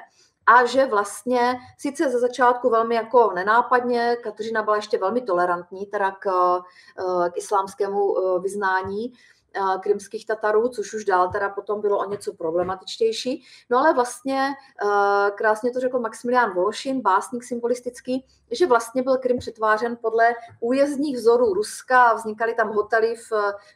a 0.47 0.65
že 0.65 0.85
vlastně 0.85 1.59
sice 1.77 2.09
ze 2.09 2.19
začátku 2.19 2.69
velmi 2.69 2.95
jako 2.95 3.31
nenápadně, 3.35 4.17
Kateřina 4.23 4.63
byla 4.63 4.75
ještě 4.75 4.97
velmi 4.97 5.21
tolerantní 5.21 5.85
teda 5.85 6.11
k, 6.11 6.27
eh, 6.99 7.29
k 7.29 7.37
islámskému 7.37 8.17
eh, 8.17 8.39
vyznání, 8.39 9.13
krymských 9.81 10.25
Tatarů, 10.25 10.69
což 10.69 10.93
už 10.93 11.05
dál 11.05 11.29
teda 11.31 11.49
potom 11.49 11.81
bylo 11.81 11.97
o 11.97 12.09
něco 12.09 12.33
problematičtější. 12.33 13.43
No 13.69 13.77
ale 13.77 13.93
vlastně 13.93 14.49
krásně 15.35 15.71
to 15.71 15.79
řekl 15.79 15.99
Maximilián 15.99 16.53
Vološin, 16.53 17.01
básník 17.01 17.43
symbolistický, 17.43 18.25
že 18.51 18.67
vlastně 18.67 19.03
byl 19.03 19.17
Krym 19.17 19.37
přetvářen 19.37 19.97
podle 20.01 20.35
újezdních 20.59 21.17
vzorů 21.17 21.53
Ruska 21.53 22.13
vznikaly 22.13 22.53
tam 22.53 22.69
hotely 22.69 23.15
v, 23.15 23.31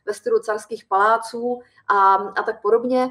ve 0.06 0.14
stylu 0.14 0.40
carských 0.40 0.86
paláců 0.86 1.62
a, 1.88 2.14
a 2.14 2.44
tak 2.44 2.62
podobně. 2.62 3.10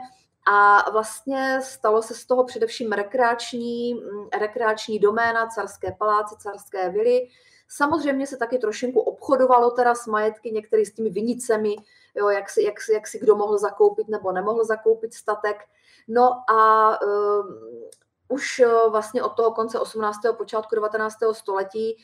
A 0.52 0.90
vlastně 0.90 1.60
stalo 1.62 2.02
se 2.02 2.14
z 2.14 2.26
toho 2.26 2.44
především 2.44 2.92
rekreační, 2.92 4.02
rekreační 4.38 4.98
doména, 4.98 5.46
carské 5.46 5.92
paláce, 5.98 6.36
carské 6.38 6.88
vily. 6.88 7.28
Samozřejmě 7.68 8.26
se 8.26 8.36
taky 8.36 8.58
trošinku 8.58 9.00
obchodovalo 9.00 9.70
teda 9.70 9.94
s 9.94 10.06
majetky 10.06 10.50
některý 10.50 10.86
s 10.86 10.94
těmi 10.94 11.10
vinicemi, 11.10 11.76
jo, 12.14 12.28
jak, 12.28 12.50
si, 12.50 12.62
jak, 12.62 12.74
jak 12.92 13.06
si 13.06 13.18
kdo 13.18 13.36
mohl 13.36 13.58
zakoupit 13.58 14.08
nebo 14.08 14.32
nemohl 14.32 14.64
zakoupit 14.64 15.14
statek. 15.14 15.56
No 16.08 16.50
a 16.50 16.90
ehm, 17.02 17.70
už 18.30 18.62
vlastně 18.90 19.22
od 19.22 19.28
toho 19.28 19.50
konce 19.50 19.80
18. 19.80 20.18
počátku 20.38 20.74
19. 20.74 21.16
století 21.32 21.96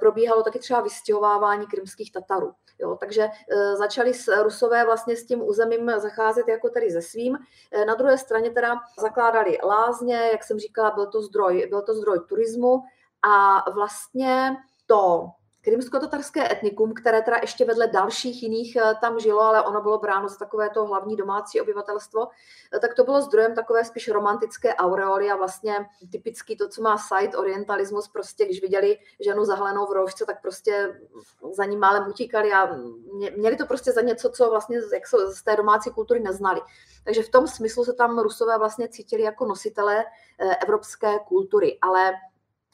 probíhalo 0.00 0.42
taky 0.42 0.58
třeba 0.58 0.80
vystěhovávání 0.80 1.66
krymských 1.66 2.12
Tatarů. 2.12 2.52
Jo, 2.78 2.96
takže 3.00 3.28
začali 3.74 4.14
s 4.14 4.42
Rusové 4.42 4.84
vlastně 4.84 5.16
s 5.16 5.26
tím 5.26 5.42
územím 5.42 5.92
zacházet 5.96 6.48
jako 6.48 6.68
tedy 6.68 6.90
ze 6.90 7.02
svým. 7.02 7.38
Na 7.86 7.94
druhé 7.94 8.18
straně 8.18 8.50
teda 8.50 8.80
zakládali 8.98 9.58
lázně, 9.64 10.28
jak 10.32 10.44
jsem 10.44 10.58
říkala, 10.58 10.90
byl 10.90 11.06
to 11.06 11.22
zdroj, 11.22 11.66
byl 11.70 11.82
to 11.82 11.94
zdroj 11.94 12.20
turismu 12.28 12.82
a 13.22 13.64
vlastně 13.70 14.56
to 14.86 15.26
krymsko-tatarské 15.62 16.52
etnikum, 16.52 16.94
které 16.94 17.22
teda 17.22 17.36
ještě 17.42 17.64
vedle 17.64 17.86
dalších 17.86 18.42
jiných 18.42 18.76
eh, 18.76 18.94
tam 19.00 19.20
žilo, 19.20 19.40
ale 19.40 19.62
ono 19.62 19.80
bylo 19.80 19.98
bráno 19.98 20.28
za 20.28 20.36
takové 20.36 20.70
to 20.70 20.86
hlavní 20.86 21.16
domácí 21.16 21.60
obyvatelstvo, 21.60 22.28
eh, 22.76 22.78
tak 22.78 22.94
to 22.94 23.04
bylo 23.04 23.22
zdrojem 23.22 23.54
takové 23.54 23.84
spíš 23.84 24.08
romantické 24.08 24.74
aureoly 24.74 25.30
a 25.30 25.36
vlastně 25.36 25.86
typický 26.12 26.56
to, 26.56 26.68
co 26.68 26.82
má 26.82 26.98
side 26.98 27.36
orientalismus, 27.36 28.08
prostě 28.08 28.44
když 28.44 28.62
viděli 28.62 28.98
ženu 29.20 29.44
zahlenou 29.44 29.86
v 29.86 29.92
roušce, 29.92 30.26
tak 30.26 30.42
prostě 30.42 31.00
za 31.52 31.64
ní 31.64 31.76
málem 31.76 32.08
utíkali 32.08 32.52
a 32.52 32.76
měli 33.36 33.56
to 33.56 33.66
prostě 33.66 33.92
za 33.92 34.00
něco, 34.00 34.30
co 34.30 34.50
vlastně 34.50 34.78
jak 34.94 35.06
se 35.06 35.16
z 35.34 35.42
té 35.42 35.56
domácí 35.56 35.90
kultury 35.90 36.20
neznali. 36.20 36.60
Takže 37.04 37.22
v 37.22 37.28
tom 37.28 37.48
smyslu 37.48 37.84
se 37.84 37.92
tam 37.92 38.18
Rusové 38.18 38.58
vlastně 38.58 38.88
cítili 38.88 39.22
jako 39.22 39.46
nositelé 39.46 40.04
eh, 40.38 40.56
evropské 40.56 41.18
kultury, 41.18 41.78
ale 41.82 42.12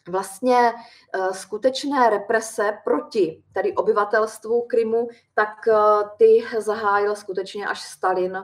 vlastně 0.08 0.72
eh, 0.72 1.32
skutečné 1.32 2.10
represe 2.10 2.78
proti 2.84 3.42
tedy 3.52 3.74
obyvatelstvu 3.74 4.62
Krymu, 4.62 5.08
tak 5.34 5.68
eh, 5.68 5.74
ty 6.16 6.44
zahájil 6.58 7.16
skutečně 7.16 7.66
až 7.66 7.80
Stalin 7.82 8.42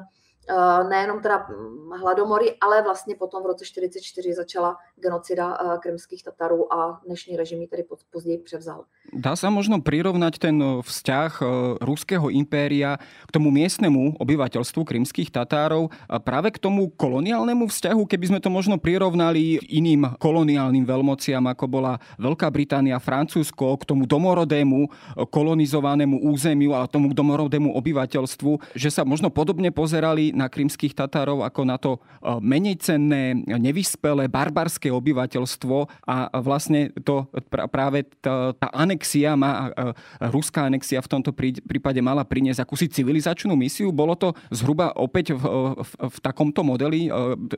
nejenom 0.89 1.21
teda 1.21 1.47
hm, 1.49 1.93
hladomory, 2.01 2.55
ale 2.61 2.83
vlastně 2.83 3.15
potom 3.15 3.43
v 3.43 3.47
roce 3.47 3.65
1944 3.65 4.35
začala 4.35 4.77
genocida 4.97 5.59
eh, 5.61 5.79
krymských 5.79 6.23
Tatarů 6.23 6.73
a 6.73 7.01
dnešní 7.07 7.37
režim 7.37 7.61
ji 7.61 7.69
tedy 7.69 7.85
později 8.13 8.39
převzal. 8.39 8.85
Dá 9.13 9.37
sa 9.37 9.53
možno 9.53 9.79
prirovnať 9.85 10.41
ten 10.41 10.57
eh, 10.59 10.83
vzťah 10.83 11.33
ruského 11.81 12.29
impéria 12.33 12.99
k 13.29 13.31
tomu 13.31 13.53
miestnemu 13.53 14.17
obyvateľstvu 14.19 14.85
krymských 14.85 15.31
Tatárov 15.31 15.93
a 16.09 16.17
práve 16.19 16.51
k 16.51 16.59
tomu 16.59 16.91
koloniálnemu 16.93 17.69
vzťahu, 17.69 18.03
keby 18.05 18.25
sme 18.35 18.41
to 18.41 18.51
možno 18.51 18.77
prirovnali 18.77 19.61
iným 19.71 20.19
koloniálnym 20.19 20.85
veľmociam, 20.85 21.45
ako 21.47 21.65
bola 21.71 21.93
Veľká 22.19 22.51
Británia, 22.51 23.01
Francúzsko, 23.01 23.77
k 23.81 23.85
tomu 23.89 24.05
domorodému 24.09 24.89
kolonizovanému 25.31 26.27
územiu 26.27 26.75
a 26.75 26.89
tomu 26.91 27.15
domorodému 27.15 27.73
obyvateľstvu, 27.77 28.75
že 28.75 28.91
sa 28.91 29.07
možno 29.07 29.31
podobne 29.31 29.71
pozerali 29.71 30.34
na 30.35 30.51
krymských 30.51 30.93
Tatárov 30.93 31.47
ako 31.47 31.63
na 31.65 31.79
to 31.79 31.97
e, 31.97 32.39
menej 32.43 32.83
cenné, 32.83 33.39
nevyspelé, 33.47 34.27
barbarské 34.27 34.91
obyvateľstvo 34.91 35.77
a 36.11 36.29
vlastne 36.43 36.91
to 37.07 37.31
práve 37.49 38.05
tá, 38.21 38.53
tá 38.53 38.69
anexia, 38.75 39.39
má, 39.39 39.71
ruská 40.19 40.67
anexia 40.67 41.01
v 41.01 41.11
tomto 41.11 41.31
prípade 41.65 42.03
mala 42.03 42.27
priniesť 42.27 42.61
akúsi 42.61 42.91
civilizačnú 42.91 43.55
misiu. 43.55 43.95
Bolo 43.95 44.19
to 44.19 44.35
zhruba 44.51 44.93
opäť 44.99 45.39
v, 45.39 45.45
v, 45.79 45.91
v 46.11 46.17
takomto 46.21 46.67
modeli, 46.67 47.09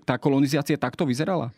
tá 0.05 0.21
kolonizácia 0.21 0.77
takto 0.77 1.07
vyzerala? 1.09 1.51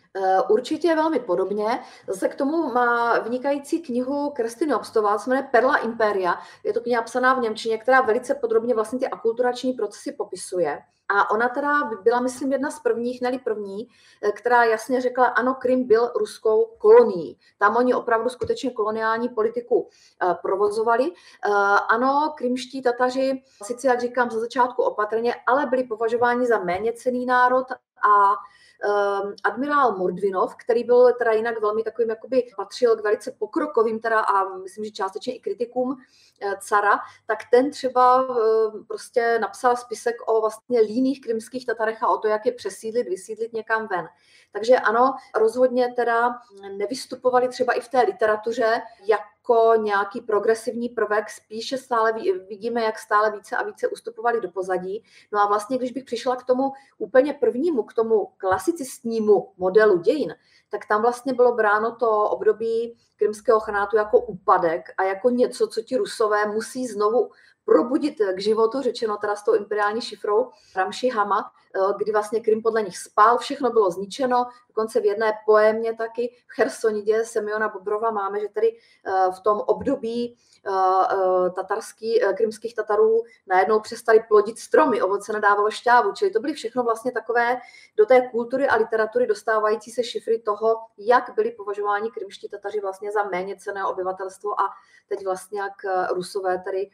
Určitě 0.49 0.95
velmi 0.95 1.19
podobně. 1.19 1.79
Zase 2.07 2.27
k 2.27 2.35
tomu 2.35 2.73
má 2.73 3.19
vynikající 3.19 3.79
knihu 3.79 4.29
Kristiny 4.29 4.75
Obstová, 4.75 5.17
se 5.17 5.29
jmenuje 5.29 5.47
Perla 5.51 5.77
Imperia. 5.77 6.39
Je 6.63 6.73
to 6.73 6.81
kniha 6.81 7.01
psaná 7.01 7.33
v 7.33 7.41
Němčině, 7.41 7.77
která 7.77 8.01
velice 8.01 8.35
podrobně 8.35 8.75
vlastně 8.75 8.99
ty 8.99 9.07
akulturační 9.07 9.73
procesy 9.73 10.11
popisuje. 10.11 10.79
A 11.09 11.31
ona 11.31 11.49
teda 11.49 11.73
byla, 12.03 12.19
myslím, 12.19 12.51
jedna 12.51 12.71
z 12.71 12.79
prvních, 12.79 13.21
neli 13.21 13.39
první, 13.39 13.87
eh, 14.21 14.31
která 14.31 14.63
jasně 14.63 15.01
řekla, 15.01 15.25
ano, 15.25 15.53
Krym 15.53 15.87
byl 15.87 16.11
ruskou 16.15 16.65
kolonií. 16.77 17.39
Tam 17.57 17.75
oni 17.75 17.93
opravdu 17.93 18.29
skutečně 18.29 18.71
koloniální 18.71 19.29
politiku 19.29 19.89
eh, 20.23 20.35
provozovali. 20.41 21.11
Eh, 21.11 21.49
ano, 21.89 22.33
krymští 22.37 22.81
Tataři, 22.81 23.43
sice, 23.63 23.87
jak 23.87 24.01
říkám, 24.01 24.31
za 24.31 24.39
začátku 24.39 24.83
opatrně, 24.83 25.35
ale 25.47 25.65
byli 25.65 25.83
považováni 25.83 26.45
za 26.45 26.59
méně 26.59 26.93
cený 26.93 27.25
národ 27.25 27.71
a 27.71 28.35
Ehm, 28.83 29.33
admirál 29.43 29.97
Mordvinov, 29.97 30.55
který 30.55 30.83
byl 30.83 31.13
teda 31.13 31.31
jinak 31.31 31.61
velmi 31.61 31.83
takovým, 31.83 32.09
jakoby 32.09 32.47
patřil 32.55 32.95
k 32.95 33.03
velice 33.03 33.31
pokrokovým 33.31 33.99
teda 33.99 34.19
a 34.19 34.57
myslím, 34.57 34.85
že 34.85 34.91
částečně 34.91 35.35
i 35.35 35.39
kritikům 35.39 35.97
eh, 36.41 36.55
cara, 36.59 36.99
tak 37.27 37.39
ten 37.51 37.71
třeba 37.71 38.21
ehm, 38.21 38.85
prostě 38.87 39.39
napsal 39.41 39.75
spisek 39.75 40.15
o 40.27 40.41
vlastně 40.41 40.79
líných 40.79 41.21
krymských 41.21 41.65
Tatarech 41.65 42.03
a 42.03 42.07
o 42.07 42.17
to, 42.17 42.27
jak 42.27 42.45
je 42.45 42.51
přesídlit, 42.51 43.07
vysídlit 43.07 43.53
někam 43.53 43.87
ven. 43.87 44.07
Takže 44.51 44.75
ano, 44.75 45.13
rozhodně 45.35 45.93
teda 45.95 46.35
nevystupovali 46.77 47.47
třeba 47.47 47.73
i 47.73 47.81
v 47.81 47.87
té 47.87 48.01
literatuře 48.01 48.81
jako 49.03 49.38
nějaký 49.77 50.21
progresivní 50.21 50.89
prvek, 50.89 51.29
spíše 51.29 51.77
stále 51.77 52.13
vidíme, 52.49 52.81
jak 52.81 52.99
stále 52.99 53.31
více 53.31 53.55
a 53.55 53.63
více 53.63 53.87
ustupovali 53.87 54.41
do 54.41 54.51
pozadí. 54.51 55.03
No 55.31 55.39
a 55.39 55.47
vlastně, 55.47 55.77
když 55.77 55.91
bych 55.91 56.03
přišla 56.03 56.35
k 56.35 56.43
tomu 56.43 56.71
úplně 56.97 57.33
prvnímu, 57.33 57.83
k 57.83 57.93
tomu 57.93 58.27
klasicistnímu 58.37 59.53
modelu 59.57 59.97
dějin, 59.97 60.35
tak 60.69 60.85
tam 60.85 61.01
vlastně 61.01 61.33
bylo 61.33 61.55
bráno 61.55 61.95
to 61.95 62.29
období 62.29 62.97
krymského 63.15 63.59
chanátu 63.59 63.97
jako 63.97 64.19
úpadek 64.19 64.85
a 64.97 65.03
jako 65.03 65.29
něco, 65.29 65.67
co 65.67 65.81
ti 65.81 65.97
rusové 65.97 66.45
musí 66.45 66.87
znovu 66.87 67.31
probudit 67.65 68.15
k 68.35 68.39
životu, 68.39 68.81
řečeno 68.81 69.17
teda 69.17 69.35
s 69.35 69.43
tou 69.43 69.53
imperiální 69.53 70.01
šifrou 70.01 70.49
Ramši 70.75 71.09
Hama, 71.09 71.51
kdy 71.97 72.11
vlastně 72.11 72.39
Krym 72.39 72.61
podle 72.61 72.83
nich 72.83 72.97
spal, 72.97 73.37
všechno 73.37 73.69
bylo 73.69 73.91
zničeno, 73.91 74.47
dokonce 74.67 75.01
v 75.01 75.05
jedné 75.05 75.33
poémě 75.45 75.95
taky 75.95 76.35
v 76.47 76.51
Chersonidě 76.55 77.25
Semiona 77.25 77.69
Bobrova 77.69 78.11
máme, 78.11 78.39
že 78.39 78.47
tedy 78.47 78.77
eh, 78.77 79.31
v 79.31 79.39
tom 79.39 79.59
období 79.59 80.35
eh, 80.35 81.49
tatarský, 81.49 82.21
krymských 82.37 82.75
Tatarů 82.75 83.23
najednou 83.47 83.79
přestali 83.79 84.23
plodit 84.27 84.59
stromy, 84.59 85.01
ovoce 85.01 85.33
nedávalo 85.33 85.71
šťávu, 85.71 86.11
čili 86.11 86.31
to 86.31 86.39
byly 86.39 86.53
všechno 86.53 86.83
vlastně 86.83 87.11
takové 87.11 87.57
do 87.97 88.05
té 88.05 88.29
kultury 88.31 88.67
a 88.67 88.75
literatury 88.75 89.27
dostávající 89.27 89.91
se 89.91 90.03
šifry 90.03 90.39
toho, 90.39 90.75
jak 90.97 91.31
byli 91.35 91.51
považováni 91.51 92.11
krymští 92.11 92.49
Tataři 92.49 92.79
vlastně 92.79 93.11
za 93.11 93.23
méně 93.23 93.55
cené 93.55 93.85
obyvatelstvo 93.85 94.61
a 94.61 94.69
teď 95.07 95.25
vlastně 95.25 95.61
jak 95.61 95.73
Rusové 96.13 96.63
tady 96.65 96.89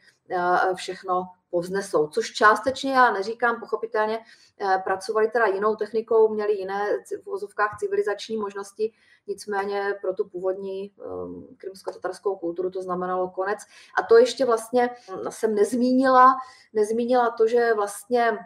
všechno 0.74 1.28
povznesou. 1.56 2.06
Což 2.06 2.32
částečně, 2.32 2.92
já 2.92 3.12
neříkám, 3.12 3.60
pochopitelně, 3.60 4.18
eh, 4.60 4.82
pracovali 4.84 5.30
teda 5.30 5.46
jinou 5.46 5.76
technikou, 5.76 6.28
měli 6.28 6.52
jiné 6.52 6.88
v 7.22 7.26
vozovkách 7.26 7.78
civilizační 7.80 8.36
možnosti, 8.36 8.92
nicméně 9.26 9.94
pro 10.00 10.14
tu 10.14 10.28
původní 10.28 10.92
ehm, 11.04 11.46
krymsko-tatarskou 11.56 12.36
kulturu 12.36 12.70
to 12.70 12.82
znamenalo 12.82 13.30
konec. 13.30 13.58
A 13.98 14.02
to 14.02 14.18
ještě 14.18 14.44
vlastně 14.44 14.90
hm, 15.10 15.30
jsem 15.30 15.54
nezmínila, 15.54 16.36
nezmínila 16.72 17.30
to, 17.30 17.46
že 17.46 17.74
vlastně 17.74 18.38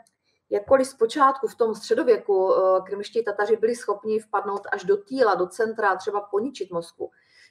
jakkoliv 0.50 0.86
zpočátku 0.86 1.48
v 1.48 1.54
tom 1.54 1.74
středověku 1.74 2.54
eh, 2.54 2.80
krymští 2.86 3.24
Tataři 3.24 3.56
byli 3.56 3.74
schopni 3.74 4.20
vpadnout 4.20 4.62
až 4.72 4.84
do 4.84 4.96
týla, 4.96 5.34
do 5.34 5.46
centra, 5.46 5.96
třeba 5.96 6.20
poničit 6.20 6.70
Moskvu, 6.70 7.10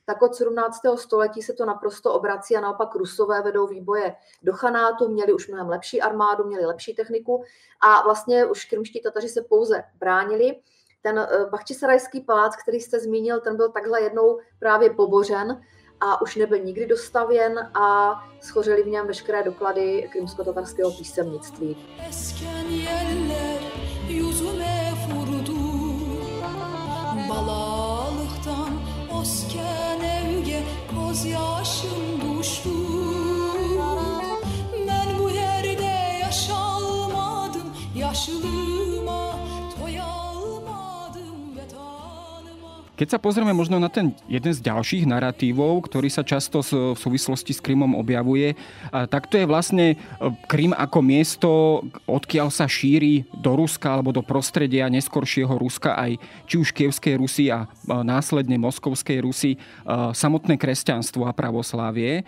tak 0.09 0.21
od 0.21 0.35
17. 0.35 0.81
století 0.95 1.41
se 1.41 1.53
to 1.53 1.65
naprosto 1.65 2.13
obrací 2.13 2.55
a 2.55 2.61
naopak 2.61 2.95
Rusové 2.95 3.41
vedou 3.41 3.67
výboje 3.67 4.15
do 4.43 4.53
chanátu, 4.53 5.07
měli 5.07 5.33
už 5.33 5.47
mnohem 5.47 5.69
lepší 5.69 6.01
armádu, 6.01 6.43
měli 6.43 6.65
lepší 6.65 6.95
techniku 6.95 7.43
a 7.81 8.03
vlastně 8.03 8.45
už 8.45 8.65
krymští 8.65 9.01
Tataři 9.01 9.29
se 9.29 9.41
pouze 9.41 9.83
bránili. 9.99 10.59
Ten 11.01 11.19
eh, 11.19 11.45
Bachčisarajský 11.45 12.21
palác, 12.21 12.55
který 12.55 12.79
jste 12.79 12.99
zmínil, 12.99 13.39
ten 13.39 13.57
byl 13.57 13.69
takhle 13.69 14.01
jednou 14.01 14.39
právě 14.59 14.89
pobořen 14.89 15.61
a 15.99 16.21
už 16.21 16.35
nebyl 16.35 16.57
nikdy 16.57 16.85
dostavěn 16.85 17.71
a 17.73 18.13
schořeli 18.41 18.83
v 18.83 18.87
něm 18.87 19.07
veškeré 19.07 19.43
doklady 19.43 20.09
krymsko-tatarského 20.11 20.91
písemnictví. 20.91 21.77
Gözyaşım 31.09 32.18
Keď 42.99 43.15
sa 43.15 43.23
pozrieme 43.23 43.55
možno 43.55 43.79
na 43.79 43.87
ten 43.87 44.11
jeden 44.27 44.51
z 44.51 44.59
ďalších 44.59 45.07
narratívov, 45.07 45.87
ktorý 45.87 46.11
sa 46.11 46.19
často 46.19 46.59
v 46.59 46.99
súvislosti 46.99 47.55
s 47.55 47.63
Krymom 47.63 47.95
objavuje, 47.95 48.59
tak 48.91 49.31
to 49.31 49.39
je 49.39 49.47
vlastne 49.47 49.95
e, 49.95 50.27
Krym 50.51 50.75
ako 50.75 50.99
miesto, 50.99 51.49
odkiaľ 52.03 52.51
sa 52.51 52.67
šíri 52.67 53.23
do 53.31 53.55
Ruska 53.55 53.95
alebo 53.95 54.11
do 54.11 54.19
prostredia 54.19 54.91
neskoršieho 54.91 55.55
Ruska 55.55 55.95
aj 55.95 56.19
či 56.43 56.59
už 56.59 56.75
Kievskej 56.75 57.15
Rusy 57.15 57.47
a 57.47 57.71
následne 57.87 58.59
Moskovskej 58.59 59.23
Rusy 59.23 59.55
e, 59.55 59.57
samotné 60.11 60.59
kresťanstvo 60.59 61.23
a 61.23 61.31
pravoslávie. 61.31 62.27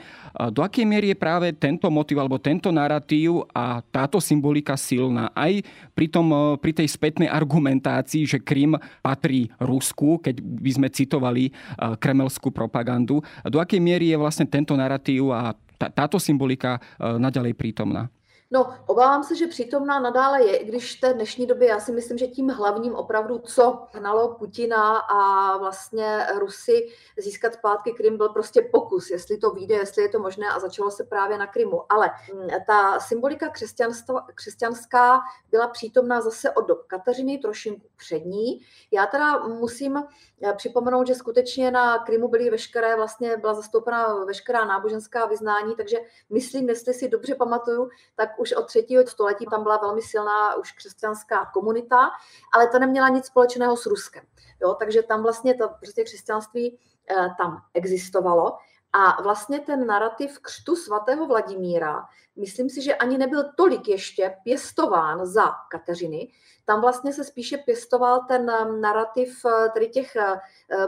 Do 0.51 0.63
akej 0.63 0.87
miery 0.87 1.11
je 1.11 1.17
práve 1.19 1.47
tento 1.51 1.91
motiv 1.91 2.19
alebo 2.19 2.39
tento 2.39 2.71
narratív 2.71 3.45
a 3.51 3.83
táto 3.91 4.23
symbolika 4.23 4.79
silná 4.79 5.27
aj 5.35 5.63
pri, 5.91 6.07
tom, 6.07 6.27
e, 6.31 6.41
pri 6.57 6.71
tej 6.71 6.87
spätnej 6.87 7.27
argumentácii, 7.27 8.23
že 8.23 8.39
Krym 8.39 8.79
patrí 9.03 9.51
Rusku, 9.59 10.23
keď 10.23 10.39
by 10.39 10.71
sme 10.71 10.87
citovali 10.89 11.49
eh, 11.49 11.53
kremelskú 11.97 12.53
propagandu. 12.53 13.19
Do 13.47 13.57
akej 13.59 13.81
miery 13.81 14.13
je 14.13 14.17
vlastne 14.19 14.47
tento 14.47 14.77
narratív 14.77 15.33
a 15.33 15.53
táto 15.77 16.21
symbolika 16.21 16.77
eh, 16.77 17.17
naďalej 17.17 17.57
prítomná? 17.57 18.07
No, 18.53 18.73
obávám 18.87 19.23
se, 19.23 19.35
že 19.35 19.47
přítomná 19.47 19.99
nadále 19.99 20.43
je, 20.43 20.57
i 20.57 20.65
když 20.65 20.97
v 20.97 21.01
té 21.01 21.13
dnešní 21.13 21.47
době 21.47 21.67
já 21.67 21.79
si 21.79 21.91
myslím, 21.91 22.17
že 22.17 22.27
tím 22.27 22.49
hlavním 22.49 22.95
opravdu, 22.95 23.39
co 23.39 23.87
hnalo 23.91 24.35
Putina 24.35 24.97
a 24.97 25.57
vlastně 25.57 26.27
Rusy 26.39 26.89
získat 27.17 27.53
zpátky 27.53 27.91
Krym, 27.91 28.17
byl 28.17 28.29
prostě 28.29 28.61
pokus, 28.71 29.09
jestli 29.09 29.37
to 29.37 29.49
vyjde, 29.49 29.75
jestli 29.75 30.01
je 30.01 30.09
to 30.09 30.19
možné 30.19 30.47
a 30.47 30.59
začalo 30.59 30.91
se 30.91 31.03
právě 31.03 31.37
na 31.37 31.47
Krymu. 31.47 31.81
Ale 31.89 32.11
mm, 32.33 32.49
ta 32.67 32.99
symbolika 32.99 33.51
křesťanská 34.35 35.21
byla 35.51 35.67
přítomná 35.67 36.21
zase 36.21 36.51
od 36.51 36.67
dob 36.67 36.83
Kateřiny, 36.87 37.37
trošinku 37.37 37.87
před 37.97 38.25
ní. 38.25 38.61
Já 38.91 39.05
teda 39.05 39.47
musím 39.47 39.97
eh, 39.97 40.53
připomenout, 40.53 41.07
že 41.07 41.15
skutečně 41.15 41.71
na 41.71 41.97
Krymu 41.97 42.27
byly 42.27 42.49
veškeré, 42.49 42.95
vlastně 42.95 43.37
byla 43.37 43.53
zastoupena 43.53 44.25
veškerá 44.25 44.65
náboženská 44.65 45.25
vyznání, 45.25 45.75
takže 45.75 45.97
myslím, 46.29 46.69
jestli 46.69 46.93
si 46.93 47.09
dobře 47.09 47.35
pamatuju, 47.35 47.89
tak 48.15 48.40
už 48.41 48.51
od 48.51 48.67
třetího 48.67 49.07
století 49.07 49.45
tam 49.45 49.63
byla 49.63 49.77
velmi 49.77 50.01
silná 50.01 50.55
už 50.55 50.71
křesťanská 50.71 51.45
komunita, 51.53 52.09
ale 52.53 52.67
ta 52.67 52.79
neměla 52.79 53.09
nic 53.09 53.25
společného 53.25 53.77
s 53.77 53.85
Ruskem. 53.85 54.23
Jo, 54.61 54.75
takže 54.79 55.03
tam 55.03 55.23
vlastně 55.23 55.53
to 55.53 55.69
prostě 55.79 56.03
křesťanství 56.03 56.79
eh, 57.09 57.29
tam 57.37 57.57
existovalo. 57.73 58.57
A 58.93 59.21
vlastně 59.21 59.59
ten 59.59 59.87
narrativ 59.87 60.39
křtu 60.39 60.75
svatého 60.75 61.27
Vladimíra, 61.27 62.05
myslím 62.35 62.69
si, 62.69 62.81
že 62.81 62.95
ani 62.95 63.17
nebyl 63.17 63.43
tolik 63.57 63.87
ještě 63.87 64.35
pěstován 64.43 65.25
za 65.25 65.51
Kateřiny. 65.71 66.31
Tam 66.65 66.81
vlastně 66.81 67.13
se 67.13 67.23
spíše 67.23 67.57
pěstoval 67.57 68.25
ten 68.27 68.49
eh, 68.49 68.65
narrativ 68.71 69.45
eh, 69.45 69.69
tedy 69.69 69.89
těch 69.89 70.17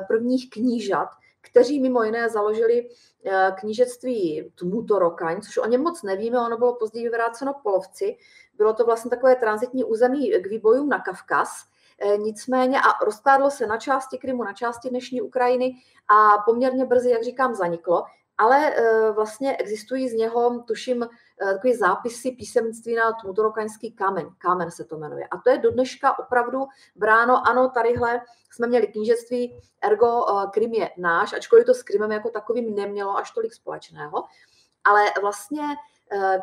prvních 0.07 0.49
knížat, 0.49 1.09
kteří 1.43 1.79
mimo 1.79 2.03
jiné 2.03 2.29
založili 2.29 2.89
eh, 3.25 3.51
knížectví 3.59 4.51
Tmutorokaň, 4.55 5.41
což 5.41 5.57
o 5.57 5.67
něm 5.67 5.81
moc 5.81 6.03
nevíme, 6.03 6.39
ono 6.39 6.57
bylo 6.57 6.75
později 6.75 7.03
vyvráceno 7.03 7.53
Polovci. 7.63 8.17
Bylo 8.57 8.73
to 8.73 8.85
vlastně 8.85 9.09
takové 9.09 9.35
transitní 9.35 9.83
území 9.83 10.31
k 10.31 10.47
výbojům 10.47 10.89
na 10.89 10.99
Kavkaz, 10.99 11.49
eh, 11.99 12.17
Nicméně 12.17 12.79
a 12.79 13.05
rozkládlo 13.05 13.51
se 13.51 13.67
na 13.67 13.77
části 13.77 14.17
Krymu, 14.17 14.43
na 14.43 14.53
části 14.53 14.89
dnešní 14.89 15.21
Ukrajiny 15.21 15.71
a 16.07 16.37
poměrně 16.45 16.85
brzy, 16.85 17.09
jak 17.09 17.23
říkám, 17.23 17.55
zaniklo 17.55 18.03
ale 18.37 18.75
e, 18.75 19.11
vlastně 19.11 19.57
existují 19.57 20.09
z 20.09 20.13
něho, 20.13 20.63
tuším, 20.67 21.07
takové 21.45 21.77
zápisy 21.77 22.31
písemnictví 22.31 22.95
na 22.95 23.11
Tmutorokaňský 23.11 23.91
kámen. 23.91 24.29
Kámen 24.37 24.71
se 24.71 24.83
to 24.83 24.97
jmenuje. 24.97 25.27
A 25.27 25.37
to 25.37 25.49
je 25.49 25.57
do 25.57 25.71
dneška 25.71 26.19
opravdu 26.19 26.65
bráno, 26.95 27.47
ano, 27.47 27.69
tadyhle 27.69 28.21
jsme 28.51 28.67
měli 28.67 28.87
knížectví, 28.87 29.59
ergo 29.81 30.07
e, 30.07 30.47
Krym 30.51 30.73
je 30.73 30.89
náš, 30.97 31.33
ačkoliv 31.33 31.65
to 31.65 31.73
s 31.73 31.83
Krymem 31.83 32.11
jako 32.11 32.29
takovým 32.29 32.75
nemělo 32.75 33.17
až 33.17 33.31
tolik 33.31 33.53
společného. 33.53 34.23
Ale 34.83 35.05
vlastně 35.21 35.63
Eh, 35.63 35.92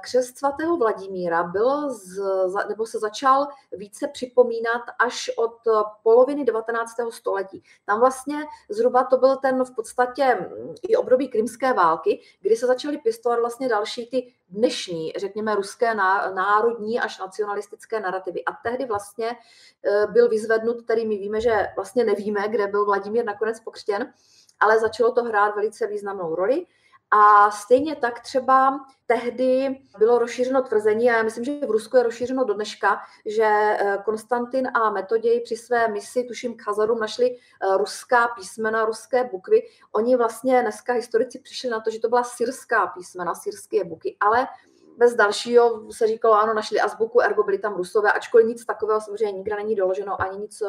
křest 0.01 0.39
svatého 0.39 0.77
Vladimíra 0.77 1.43
byl 1.43 1.91
z, 1.91 2.21
nebo 2.69 2.87
se 2.87 2.99
začal 2.99 3.49
více 3.73 4.09
připomínat 4.09 4.83
až 4.99 5.31
od 5.37 5.57
poloviny 6.03 6.45
19. 6.45 6.93
století. 7.11 7.63
Tam 7.87 8.01
vlastně 8.01 8.37
zhruba 8.69 9.05
to 9.05 9.17
byl 9.17 9.37
ten 9.37 9.65
v 9.65 9.75
podstatě 9.75 10.35
mm, 10.35 10.75
i 10.89 10.97
období 10.97 11.29
krymské 11.29 11.73
války, 11.73 12.21
kdy 12.41 12.57
se 12.57 12.67
začaly 12.67 12.99
pěstovat 12.99 13.41
vlastně 13.41 13.69
další 13.69 14.07
ty 14.07 14.33
dnešní, 14.49 15.13
řekněme, 15.17 15.55
ruské 15.55 15.95
národní 16.35 17.01
až 17.01 17.19
nacionalistické 17.19 18.01
narrativy. 18.01 18.45
A 18.45 18.53
tehdy 18.53 18.85
vlastně 18.85 19.31
eh, 19.31 20.07
byl 20.07 20.29
vyzvednut, 20.29 20.83
který 20.83 21.07
my 21.07 21.17
víme, 21.17 21.41
že 21.41 21.67
vlastně 21.77 22.05
nevíme, 22.05 22.49
kde 22.49 22.67
byl 22.67 22.85
Vladimír 22.85 23.25
nakonec 23.25 23.61
pokřtěn, 23.61 24.13
ale 24.61 24.79
začalo 24.79 25.13
to 25.13 25.25
hrát 25.25 25.55
velice 25.55 25.87
významnou 25.87 26.35
roli. 26.35 26.67
A 27.11 27.51
stejně 27.51 27.97
tak 27.97 28.21
třeba 28.21 28.87
tehdy 29.07 29.81
bylo 29.99 30.19
rozšířeno 30.19 30.63
tvrzení, 30.63 31.11
a 31.11 31.17
já 31.17 31.23
myslím, 31.23 31.45
že 31.45 31.67
v 31.67 31.71
Rusku 31.71 31.97
je 31.97 32.03
rozšířeno 32.03 32.45
do 32.45 32.55
dneška, 32.55 33.01
že 33.27 33.45
eh, 33.45 33.99
Konstantin 34.05 34.69
a 34.75 34.91
Metoděj 34.91 35.41
při 35.41 35.57
své 35.57 35.89
misi, 35.89 36.25
tuším 36.25 36.57
k 36.57 36.67
Hazarům, 36.67 36.99
našli 36.99 37.37
eh, 37.37 37.77
ruská 37.77 38.29
písmena, 38.29 38.85
ruské 38.85 39.25
bukvy. 39.25 39.63
Oni 39.93 40.17
vlastně 40.17 40.63
dneska 40.63 40.93
historici 40.93 41.39
přišli 41.39 41.71
na 41.71 41.81
to, 41.81 41.91
že 41.91 42.01
to 42.01 42.09
byla 42.09 42.25
syrská 42.25 42.87
písmena, 42.87 43.35
syrské 43.35 43.85
buky, 43.85 44.17
ale 44.21 44.49
bez 44.97 45.15
dalšího 45.15 45.93
se 45.93 46.07
říkalo, 46.07 46.35
ano, 46.35 46.55
našli 46.55 46.81
azbuku, 46.81 47.21
ergo 47.21 47.43
byli 47.43 47.59
tam 47.59 47.77
rusové, 47.77 48.13
ačkoliv 48.13 48.47
nic 48.47 48.65
takového 48.65 49.01
samozřejmě 49.01 49.33
nikde 49.33 49.57
není 49.57 49.75
doloženo, 49.75 50.23
ani 50.23 50.39
nic 50.39 50.63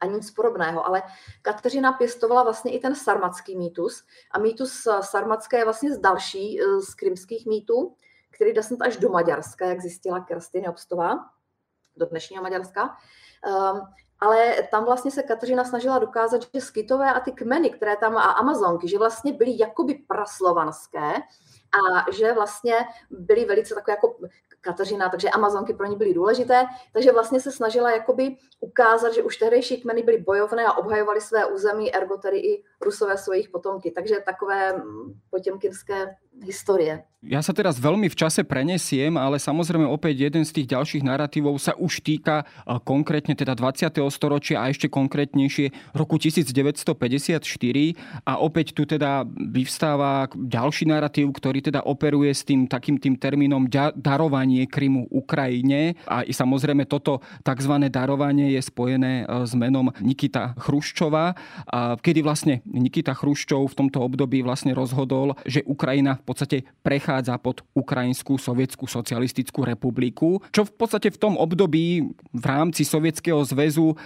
a 0.00 0.06
nic 0.06 0.30
podobného. 0.30 0.86
Ale 0.86 1.02
Kateřina 1.42 1.92
pěstovala 1.92 2.42
vlastně 2.42 2.72
i 2.72 2.78
ten 2.78 2.94
sarmatský 2.94 3.56
mýtus. 3.56 4.04
A 4.30 4.38
mýtus 4.38 4.88
sarmatské 5.00 5.58
je 5.58 5.64
vlastně 5.64 5.94
z 5.94 5.98
další 5.98 6.60
eh, 6.60 6.80
z 6.80 6.94
krymských 6.94 7.46
mýtů, 7.46 7.94
který 8.30 8.52
jde 8.52 8.62
až 8.80 8.96
do 8.96 9.08
Maďarska, 9.08 9.66
jak 9.66 9.80
zjistila 9.80 10.20
Kerstin 10.20 10.68
Obstová, 10.68 11.18
do 11.96 12.06
dnešního 12.06 12.42
Maďarska. 12.42 12.96
Um, 13.72 13.80
ale 14.20 14.62
tam 14.70 14.84
vlastně 14.84 15.10
se 15.10 15.22
Kateřina 15.22 15.64
snažila 15.64 15.98
dokázat, 15.98 16.42
že 16.54 16.60
skytové 16.60 17.12
a 17.12 17.20
ty 17.20 17.32
kmeny, 17.32 17.70
které 17.70 17.96
tam 17.96 18.16
a 18.16 18.22
Amazonky, 18.22 18.88
že 18.88 18.98
vlastně 18.98 19.32
byly 19.32 19.58
jakoby 19.58 19.94
praslovanské 19.94 21.12
a 21.72 22.10
že 22.12 22.32
vlastně 22.32 22.74
byly 23.10 23.44
velice 23.44 23.74
takové 23.74 23.92
jako 23.92 24.14
Kateřina, 24.60 25.08
takže 25.08 25.30
Amazonky 25.30 25.74
pro 25.74 25.86
ní 25.86 25.96
byly 25.96 26.14
důležité, 26.14 26.66
takže 26.92 27.12
vlastně 27.12 27.40
se 27.40 27.52
snažila 27.52 27.90
jakoby 27.90 28.36
ukázat, 28.60 29.14
že 29.14 29.22
už 29.22 29.36
tehdejší 29.36 29.80
kmeny 29.80 30.02
byly 30.02 30.18
bojovné 30.18 30.64
a 30.66 30.72
obhajovali 30.72 31.20
své 31.20 31.46
území, 31.46 31.94
ergo 31.94 32.16
tedy 32.16 32.38
i 32.38 32.62
Rusové 32.80 33.18
svojich 33.18 33.48
potomky. 33.48 33.90
Takže 33.90 34.22
takové 34.26 34.72
mm, 34.72 35.20
potěmkinské 35.30 36.14
historie. 36.40 37.04
Ja 37.22 37.38
sa 37.38 37.54
teraz 37.54 37.78
veľmi 37.78 38.10
v 38.10 38.18
čase 38.18 38.42
prenesiem, 38.42 39.14
ale 39.14 39.38
samozrejme 39.38 39.86
opäť 39.86 40.26
jeden 40.26 40.42
z 40.42 40.58
tých 40.58 40.74
ďalších 40.74 41.06
narratívov 41.06 41.54
sa 41.62 41.70
už 41.78 42.02
týka 42.02 42.42
konkrétne 42.82 43.38
teda 43.38 43.54
20. 43.54 43.94
storočia 44.10 44.58
a 44.58 44.66
ešte 44.66 44.90
konkrétnejšie 44.90 45.94
roku 45.94 46.18
1954 46.18 47.38
a 48.26 48.32
opäť 48.42 48.74
tu 48.74 48.82
teda 48.90 49.22
vyvstáva 49.38 50.34
ďalší 50.34 50.90
narratív, 50.90 51.30
ktorý 51.30 51.61
teda 51.62 51.86
operuje 51.86 52.34
s 52.34 52.42
tým 52.42 52.66
takým 52.66 52.98
tým 52.98 53.14
termínom 53.16 53.70
darovanie 53.94 54.66
Krymu 54.66 55.06
Ukrajine 55.08 55.94
a 56.04 56.26
i 56.26 56.34
samozrejme 56.34 56.84
toto 56.90 57.22
tzv. 57.46 57.74
darovanie 57.88 58.58
je 58.58 58.60
spojené 58.62 59.22
e, 59.22 59.46
s 59.46 59.52
menom 59.54 59.94
Nikita 60.00 60.58
Chruščova, 60.58 61.34
kedy 62.00 62.20
vlastne 62.24 62.64
Nikita 62.64 63.12
Chruščov 63.12 63.72
v 63.72 63.76
tomto 63.78 64.02
období 64.02 64.40
vlastne 64.40 64.72
rozhodol, 64.72 65.36
že 65.44 65.62
Ukrajina 65.68 66.18
v 66.18 66.24
podstate 66.24 66.56
prechádza 66.80 67.36
pod 67.38 67.62
Ukrajinskú 67.76 68.40
sovietskú 68.40 68.88
socialistickú 68.88 69.62
republiku, 69.62 70.40
čo 70.50 70.64
v 70.64 70.72
podstate 70.74 71.12
v 71.12 71.20
tom 71.20 71.34
období 71.36 72.10
v 72.32 72.44
rámci 72.44 72.82
Sovietskeho 72.88 73.44
zväzu 73.44 73.92
e, 73.92 73.96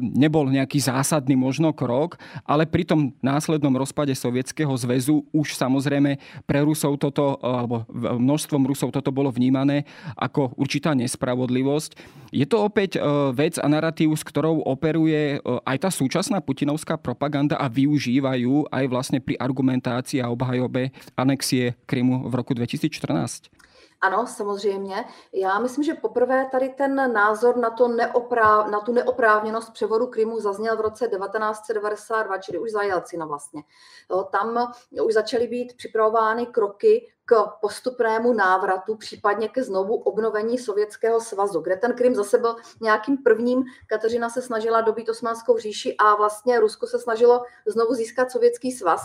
nebol 0.00 0.50
nejaký 0.50 0.82
zásadný 0.82 1.38
možno 1.38 1.70
krok, 1.70 2.18
ale 2.42 2.66
pri 2.66 2.82
tom 2.82 3.14
následnom 3.22 3.72
rozpade 3.78 4.12
Sovietskeho 4.12 4.72
zväzu 4.74 5.22
už 5.30 5.54
samozrejme 5.54 6.18
pre 6.44 6.60
Rusov 6.66 6.89
toto, 6.96 7.38
e, 7.38 7.46
alebo 7.46 7.86
množstvom 7.92 8.62
Rusov 8.64 8.90
toto 8.90 9.12
bolo 9.12 9.30
vnímané 9.30 9.84
ako 10.16 10.56
určitá 10.56 10.96
nespravodlivosť. 10.96 11.90
Je 12.34 12.46
to 12.46 12.64
opäť 12.64 12.96
e, 12.96 13.00
vec 13.36 13.60
a 13.60 13.66
narratív, 13.68 14.16
s 14.16 14.24
ktorou 14.26 14.64
operuje 14.64 15.42
aj 15.44 15.76
tá 15.82 15.90
súčasná 15.92 16.40
putinovská 16.40 16.96
propaganda 16.96 17.58
a 17.60 17.68
využívajú 17.70 18.72
aj 18.72 18.84
vlastne 18.88 19.18
pri 19.20 19.36
argumentácii 19.36 20.22
a 20.24 20.32
obhajobe 20.32 20.90
anexie 21.14 21.76
Krymu 21.86 22.26
v 22.26 22.32
roku 22.34 22.56
2014? 22.56 23.59
Ano, 24.00 24.26
samozřejmě. 24.26 25.04
Já 25.32 25.58
myslím, 25.58 25.84
že 25.84 25.94
poprvé 25.94 26.48
tady 26.52 26.68
ten 26.68 27.12
názor 27.12 27.56
na, 27.56 27.70
to 27.70 27.88
neopráv, 27.88 28.70
na 28.70 28.80
tu 28.80 28.92
neoprávněnost 28.92 29.72
převodu 29.72 30.06
Krymu 30.06 30.40
zazněl 30.40 30.76
v 30.76 30.80
roce 30.80 31.08
1992, 31.08 32.38
čili 32.38 32.58
už 32.58 32.70
za 32.70 32.82
Jelcina 32.82 33.26
vlastně. 33.26 33.62
Jo, 34.10 34.28
tam 34.32 34.72
už 35.04 35.14
začaly 35.14 35.46
být 35.46 35.76
připravovány 35.76 36.46
kroky 36.46 37.12
k 37.24 37.46
postupnému 37.60 38.32
návratu, 38.32 38.96
případně 38.96 39.48
ke 39.48 39.62
znovu 39.62 39.94
obnovení 39.96 40.58
Sovětského 40.58 41.20
svazu, 41.20 41.60
kde 41.60 41.76
ten 41.76 41.92
Krym 41.92 42.14
zase 42.14 42.38
byl 42.38 42.56
nějakým 42.80 43.18
prvním. 43.18 43.64
Kateřina 43.86 44.30
se 44.30 44.42
snažila 44.42 44.80
dobít 44.80 45.08
Osmanskou 45.08 45.58
říši 45.58 45.96
a 45.96 46.14
vlastně 46.14 46.60
Rusko 46.60 46.86
se 46.86 46.98
snažilo 46.98 47.42
znovu 47.66 47.94
získat 47.94 48.30
Sovětský 48.30 48.72
svaz. 48.72 49.00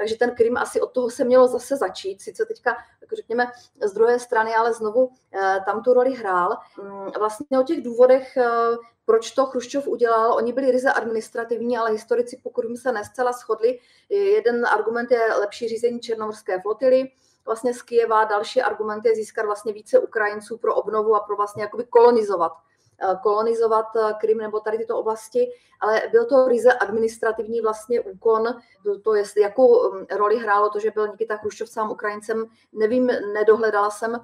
Takže 0.00 0.16
ten 0.16 0.34
Krym 0.34 0.56
asi 0.56 0.80
od 0.80 0.92
toho 0.92 1.10
se 1.10 1.24
mělo 1.24 1.48
zase 1.48 1.76
začít, 1.76 2.22
sice 2.22 2.44
teďka, 2.46 2.76
jako 3.00 3.16
řekněme, 3.16 3.46
z 3.84 3.92
druhé 3.92 4.18
strany, 4.18 4.54
ale 4.54 4.72
znovu 4.72 5.12
eh, 5.32 5.60
tam 5.66 5.82
tu 5.82 5.92
roli 5.92 6.14
hrál. 6.14 6.56
Mm, 6.82 7.10
vlastně 7.18 7.58
o 7.58 7.62
těch 7.62 7.82
důvodech, 7.82 8.36
eh, 8.36 8.48
proč 9.04 9.30
to 9.30 9.46
Chruščov 9.46 9.88
udělal, 9.88 10.34
oni 10.34 10.52
byli 10.52 10.70
ryze 10.70 10.92
administrativní, 10.92 11.78
ale 11.78 11.90
historici, 11.90 12.40
pokud 12.42 12.64
se 12.76 12.92
nescela 12.92 13.32
shodli, 13.32 13.78
jeden 14.08 14.66
argument 14.66 15.10
je 15.10 15.34
lepší 15.40 15.68
řízení 15.68 16.00
černomorské 16.00 16.60
flotily, 16.60 17.10
vlastně 17.46 17.74
z 17.74 17.82
Kijeva. 17.82 18.24
Další 18.24 18.62
argument 18.62 19.04
je 19.04 19.14
získat 19.14 19.46
vlastně 19.46 19.72
více 19.72 19.98
Ukrajinců 19.98 20.58
pro 20.58 20.74
obnovu 20.74 21.14
a 21.14 21.20
pro 21.20 21.36
vlastně 21.36 21.62
jakoby 21.62 21.84
kolonizovat 21.84 22.52
kolonizovat 23.22 23.86
eh, 23.96 24.14
Krym 24.20 24.38
nebo 24.38 24.60
tady 24.60 24.78
tyto 24.78 24.98
oblasti, 24.98 25.50
ale 25.80 26.02
byl 26.10 26.26
to 26.26 26.48
ryze 26.48 26.72
administrativní 26.72 27.60
vlastně 27.60 28.00
úkon, 28.00 28.54
to 29.02 29.14
jestli, 29.14 29.42
jakou 29.42 29.92
mm, 29.92 30.06
roli 30.16 30.36
hrálo 30.36 30.70
to, 30.70 30.78
že 30.80 30.90
byl 30.90 31.08
Nikita 31.08 31.36
Chruščov 31.36 31.68
sám 31.68 31.90
Ukrajincem, 31.90 32.46
nevím, 32.72 33.06
nedohledala 33.06 33.90
jsem, 33.90 34.20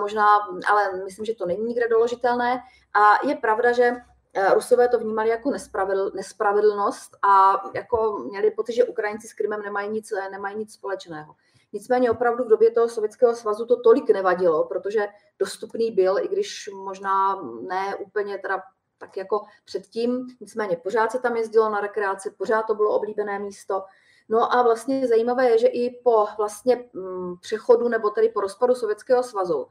možná, 0.00 0.26
ale 0.68 1.04
myslím, 1.04 1.24
že 1.24 1.34
to 1.34 1.46
není 1.46 1.64
nikde 1.64 1.88
doložitelné. 1.88 2.62
A 2.94 3.26
je 3.26 3.36
pravda, 3.36 3.72
že 3.72 3.92
eh, 4.34 4.54
Rusové 4.54 4.88
to 4.88 4.98
vnímali 4.98 5.28
jako 5.28 5.50
nespravedl, 5.50 6.10
nespravedlnost 6.14 7.16
a 7.22 7.62
jako 7.74 8.18
měli 8.30 8.50
pocit, 8.50 8.72
že 8.72 8.84
Ukrajinci 8.84 9.28
s 9.28 9.34
Krymem 9.34 9.62
nemají 9.62 9.90
nic, 9.90 10.12
nemají 10.30 10.56
nic 10.56 10.72
společného. 10.72 11.34
Nicméně 11.72 12.10
opravdu 12.10 12.44
v 12.44 12.48
době 12.48 12.70
toho 12.70 12.88
Sovětského 12.88 13.34
svazu 13.34 13.66
to 13.66 13.80
tolik 13.80 14.10
nevadilo, 14.10 14.64
protože 14.64 15.08
dostupný 15.38 15.90
byl, 15.90 16.18
i 16.18 16.28
když 16.28 16.70
možná 16.74 17.42
ne 17.68 17.96
úplně 17.96 18.38
teda 18.38 18.62
tak 18.98 19.16
jako 19.16 19.44
předtím, 19.64 20.26
nicméně 20.40 20.76
pořád 20.76 21.12
se 21.12 21.18
tam 21.18 21.36
jezdilo 21.36 21.70
na 21.70 21.80
rekreaci, 21.80 22.30
pořád 22.30 22.62
to 22.62 22.74
bylo 22.74 22.90
oblíbené 22.90 23.38
místo. 23.38 23.84
No 24.28 24.54
a 24.54 24.62
vlastně 24.62 25.08
zajímavé 25.08 25.50
je, 25.50 25.58
že 25.58 25.66
i 25.66 26.00
po 26.04 26.26
vlastně 26.38 26.84
mm, 26.92 27.34
přechodu 27.40 27.88
nebo 27.88 28.10
tedy 28.10 28.28
po 28.28 28.40
rozpadu 28.40 28.74
Sovětského 28.74 29.22
svazu, 29.22 29.66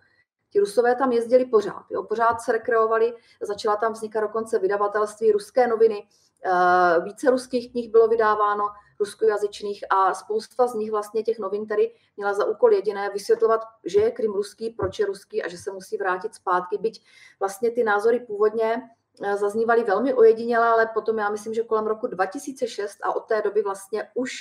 ti 0.50 0.60
Rusové 0.60 0.96
tam 0.96 1.12
jezdili 1.12 1.46
pořád, 1.46 1.86
jo, 1.90 2.04
pořád 2.04 2.42
se 2.42 2.52
rekreovali, 2.52 3.14
začala 3.42 3.76
tam 3.76 3.94
vznikat 3.94 4.22
dokonce 4.22 4.60
vydavatelství 4.60 5.32
ruské 5.32 5.68
noviny, 5.68 6.08
eh, 6.46 7.02
více 7.04 7.32
ruských 7.32 7.72
knih 7.72 7.92
bylo 7.92 8.08
vydáváno, 8.08 8.70
ruskojazyčných 9.00 9.84
a 9.90 10.14
spousta 10.14 10.68
z 10.68 10.74
nich 10.74 10.92
vlastně 10.92 11.24
těch 11.24 11.40
novin 11.40 11.68
tady 11.68 11.92
měla 12.18 12.34
za 12.34 12.46
úkol 12.46 12.74
jediné 12.74 13.10
vysvětlovat, 13.10 13.62
že 13.86 14.02
je 14.02 14.12
Krym 14.12 14.34
ruský, 14.34 14.70
proč 14.70 15.00
je 15.00 15.06
ruský 15.06 15.44
a 15.44 15.48
že 15.48 15.58
se 15.58 15.72
musí 15.72 15.98
vrátit 15.98 16.36
zpátky, 16.36 16.78
byť 16.78 17.06
vlastně 17.40 17.72
ty 17.72 17.84
názory 17.84 18.20
původně 18.20 18.90
eh, 19.24 19.38
zaznívaly 19.38 19.84
velmi 19.84 20.14
ojediněle, 20.14 20.68
ale 20.68 20.90
potom 20.94 21.18
já 21.20 21.30
myslím, 21.30 21.54
že 21.54 21.64
kolem 21.64 21.88
roku 21.88 22.08
2006 22.08 22.98
a 23.04 23.16
od 23.16 23.26
té 23.26 23.42
doby 23.42 23.62
vlastně 23.62 24.10
už 24.14 24.32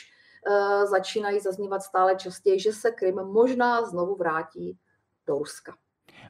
uh, 0.48 0.84
začínají 0.84 1.40
zaznívat 1.40 1.82
stále 1.82 2.16
častěji, 2.16 2.60
že 2.60 2.72
se 2.72 2.90
Krym 2.90 3.14
možná 3.14 3.84
znovu 3.84 4.14
vrátí 4.14 4.78
do 5.26 5.38
Ruska. 5.38 5.76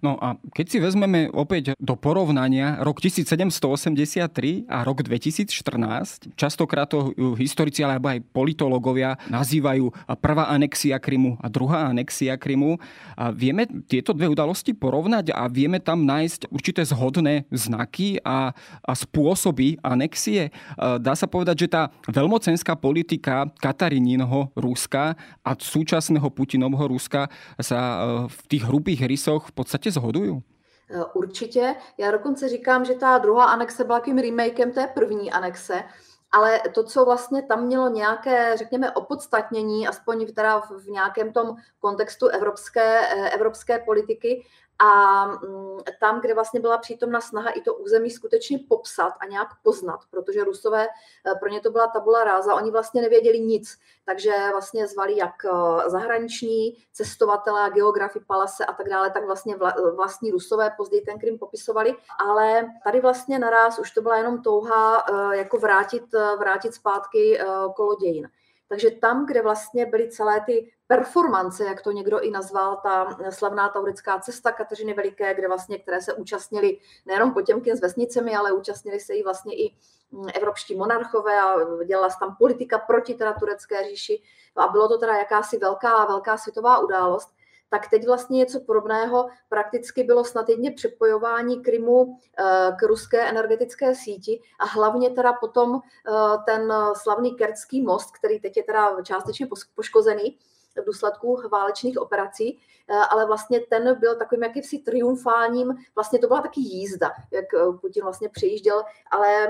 No 0.02 0.18
a 0.18 0.38
keď 0.54 0.66
si 0.68 0.78
vezmeme 0.78 1.30
opäť 1.34 1.74
do 1.78 1.94
porovnania 1.98 2.78
rok 2.82 3.02
1783 3.02 4.68
a 4.70 4.82
rok 4.86 5.02
2014, 5.02 6.34
častokrát 6.38 6.88
to 6.88 7.12
historici 7.36 7.82
alebo 7.82 8.10
aj 8.10 8.22
politológovia 8.30 9.18
nazývajú 9.28 9.90
prvá 10.22 10.50
anexia 10.50 10.96
Krymu 10.96 11.36
a 11.42 11.46
druhá 11.50 11.90
anexia 11.90 12.38
Krymu. 12.38 12.78
A 13.18 13.30
vieme 13.34 13.66
tieto 13.86 14.14
dve 14.14 14.30
udalosti 14.30 14.72
porovnať 14.72 15.34
a 15.34 15.46
vieme 15.50 15.82
tam 15.82 16.06
nájsť 16.06 16.50
určité 16.50 16.82
zhodné 16.86 17.50
znaky 17.50 18.22
a, 18.22 18.54
a 18.82 18.92
spôsoby 18.94 19.78
anexie. 19.82 20.54
Dá 20.78 21.12
sa 21.18 21.26
povedať, 21.26 21.66
že 21.66 21.68
tá 21.68 21.82
veľmocenská 22.08 22.78
politika 22.78 23.50
Katarinínho 23.58 24.54
Ruska 24.54 25.18
a 25.42 25.50
súčasného 25.58 26.28
Putinovho 26.32 26.88
Ruska 26.88 27.28
sa 27.60 27.78
e, 27.78 27.96
v 28.30 28.38
tých 28.48 28.62
hrubých 28.64 29.04
rysoch 29.04 29.50
v 29.50 29.54
podstate 29.54 29.87
určitě 29.88 30.00
zhoduju. 30.00 30.42
Eh, 30.90 31.04
určitě. 31.14 31.74
Já 31.98 32.10
dokonce 32.10 32.48
říkám, 32.48 32.84
že 32.84 32.94
ta 32.94 33.18
druhá 33.18 33.44
anexe 33.44 33.84
byla 33.84 33.98
takovým 33.98 34.18
remakem 34.18 34.72
té 34.72 34.86
první 34.86 35.32
anexe, 35.32 35.82
ale 36.30 36.60
to, 36.74 36.84
co 36.84 37.04
vlastně 37.04 37.42
tam 37.42 37.64
mělo 37.64 37.88
nějaké, 37.88 38.56
řekněme, 38.56 38.90
opodstatnění, 38.92 39.88
aspoň 39.88 40.32
teda 40.32 40.60
v 40.60 40.86
nějakém 40.86 41.32
tom 41.32 41.56
kontextu 41.78 42.26
evropské, 42.26 43.00
eh, 43.00 43.30
evropské 43.30 43.78
politiky, 43.78 44.44
a 44.78 45.24
mm, 45.26 45.78
tam, 46.00 46.20
kde 46.20 46.34
vlastně 46.34 46.60
byla 46.60 46.78
přítomna 46.78 47.20
snaha 47.20 47.50
i 47.50 47.60
to 47.60 47.74
území 47.74 48.10
skutečně 48.10 48.58
popsat 48.68 49.12
a 49.20 49.26
nějak 49.26 49.48
poznat, 49.62 50.00
protože 50.10 50.44
Rusové, 50.44 50.86
eh, 50.86 51.34
pro 51.40 51.48
ně 51.48 51.60
to 51.60 51.70
byla 51.70 51.86
tabula 51.86 52.24
ráza, 52.24 52.54
oni 52.54 52.70
vlastně 52.70 53.02
nevěděli 53.02 53.40
nic, 53.40 53.78
takže 54.04 54.32
vlastně 54.52 54.86
zvali 54.86 55.16
jak 55.16 55.44
eh, 55.44 55.90
zahraniční 55.90 56.76
cestovatele, 56.92 57.70
geografy, 57.70 58.20
palase 58.26 58.64
a 58.64 58.72
tak 58.72 58.88
dále, 58.88 59.10
tak 59.10 59.24
vlastně 59.24 59.56
vlastní 59.94 60.30
Rusové 60.30 60.70
později 60.76 61.02
ten 61.02 61.18
Krym 61.18 61.38
popisovali, 61.38 61.94
ale 62.28 62.66
tady 62.84 63.00
vlastně 63.00 63.38
naraz 63.38 63.78
už 63.78 63.90
to 63.90 64.02
byla 64.02 64.16
jenom 64.16 64.42
touha 64.42 65.04
eh, 65.08 65.36
jako 65.36 65.58
vrátit, 65.58 66.04
vrátit 66.38 66.74
zpátky 66.74 67.40
kolo 67.76 67.96
dějin. 67.96 68.28
Takže 68.68 68.90
tam, 68.90 69.26
kde 69.26 69.42
vlastně 69.42 69.86
byly 69.86 70.10
celé 70.10 70.40
ty 70.40 70.72
performance, 70.86 71.64
jak 71.64 71.82
to 71.82 71.92
někdo 71.92 72.20
i 72.20 72.30
nazval, 72.30 72.76
ta 72.76 73.16
slavná 73.30 73.68
taurická 73.68 74.18
cesta 74.18 74.52
Kateřiny 74.52 74.94
Veliké, 74.94 75.34
kde 75.34 75.48
vlastně, 75.48 75.78
které 75.78 76.00
se 76.00 76.12
účastnili 76.12 76.78
nejenom 77.06 77.34
Potěmkin 77.34 77.76
s 77.76 77.80
vesnicemi, 77.80 78.36
ale 78.36 78.52
účastnili 78.52 79.00
se 79.00 79.14
i 79.14 79.22
vlastně 79.22 79.54
i 79.54 79.74
mm, 80.10 80.28
evropští 80.34 80.74
monarchové 80.74 81.40
a 81.40 81.56
dělala 81.84 82.10
se 82.10 82.16
tam 82.20 82.36
politika 82.36 82.78
proti 82.78 83.14
teda 83.14 83.32
turecké 83.32 83.88
říši. 83.88 84.22
A 84.56 84.68
bylo 84.68 84.88
to 84.88 84.98
teda 84.98 85.16
jakási 85.16 85.58
velká, 85.58 86.04
velká 86.04 86.36
světová 86.36 86.78
událost 86.78 87.37
tak 87.70 87.90
teď 87.90 88.06
vlastně 88.06 88.38
něco 88.38 88.60
podobného 88.60 89.28
prakticky 89.48 90.04
bylo 90.04 90.24
snad 90.24 90.48
jedně 90.48 90.70
přepojování 90.70 91.62
Krymu 91.62 92.18
eh, 92.38 92.44
k 92.78 92.82
ruské 92.82 93.28
energetické 93.28 93.94
síti 93.94 94.40
a 94.58 94.66
hlavně 94.66 95.10
teda 95.10 95.32
potom 95.32 95.80
eh, 95.80 96.12
ten 96.46 96.72
slavný 96.96 97.34
Kertský 97.34 97.82
most, 97.82 98.10
který 98.10 98.40
teď 98.40 98.56
je 98.56 98.62
teda 98.62 99.02
částečně 99.02 99.48
poškozený, 99.74 100.38
v 100.82 100.84
důsledku 100.84 101.42
válečných 101.52 101.98
operací, 101.98 102.58
eh, 102.88 102.94
ale 102.94 103.26
vlastně 103.26 103.60
ten 103.60 104.00
byl 104.00 104.16
takovým 104.16 104.42
jakýmsi 104.42 104.78
triumfálním, 104.78 105.74
vlastně 105.94 106.18
to 106.18 106.26
byla 106.26 106.42
taky 106.42 106.60
jízda, 106.60 107.10
jak 107.30 107.44
Putin 107.80 108.02
vlastně 108.02 108.28
přijížděl, 108.28 108.82
ale 109.10 109.48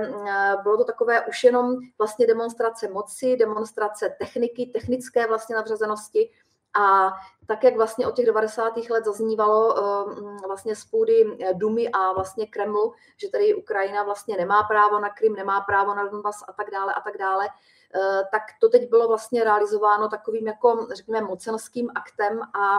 bylo 0.63 0.77
to 0.77 0.85
takové 0.85 1.27
už 1.27 1.45
jenom 1.45 1.77
vlastně 1.99 2.27
demonstrace 2.27 2.89
moci, 2.89 3.37
demonstrace 3.37 4.17
techniky, 4.19 4.67
technické 4.67 5.27
vlastně 5.27 5.57
nadřazenosti, 5.57 6.31
a 6.75 7.13
tak, 7.47 7.65
jak 7.65 7.77
vlastně 7.77 8.07
od 8.07 8.17
těch 8.17 8.27
90. 8.27 8.77
let 8.91 9.05
zaznívalo 9.05 9.79
ehm, 9.79 10.37
vlastně 10.47 10.77
z 10.77 10.85
půdy 10.85 11.37
eh, 11.41 11.55
Dumy 11.55 11.89
a 11.89 12.13
vlastně 12.13 12.47
Kremlu, 12.47 12.95
že 13.17 13.31
tady 13.31 13.55
Ukrajina 13.55 14.03
vlastně 14.03 14.37
nemá 14.37 14.63
právo 14.63 15.01
na 15.01 15.09
Krym, 15.11 15.33
nemá 15.33 15.61
právo 15.61 15.95
na 15.95 16.05
Donbass 16.09 16.45
a 16.49 16.53
tak 16.53 16.71
dále 16.71 16.95
a 16.95 17.01
tak 17.01 17.19
dále, 17.19 17.49
eh, 17.95 18.23
tak 18.31 18.43
to 18.61 18.69
teď 18.69 18.91
bylo 18.91 19.09
vlastně 19.09 19.45
realizováno 19.45 20.09
takovým 20.09 20.47
jako, 20.47 20.87
řekněme, 20.93 21.21
mocenským 21.21 21.91
aktem 21.95 22.41
a 22.43 22.79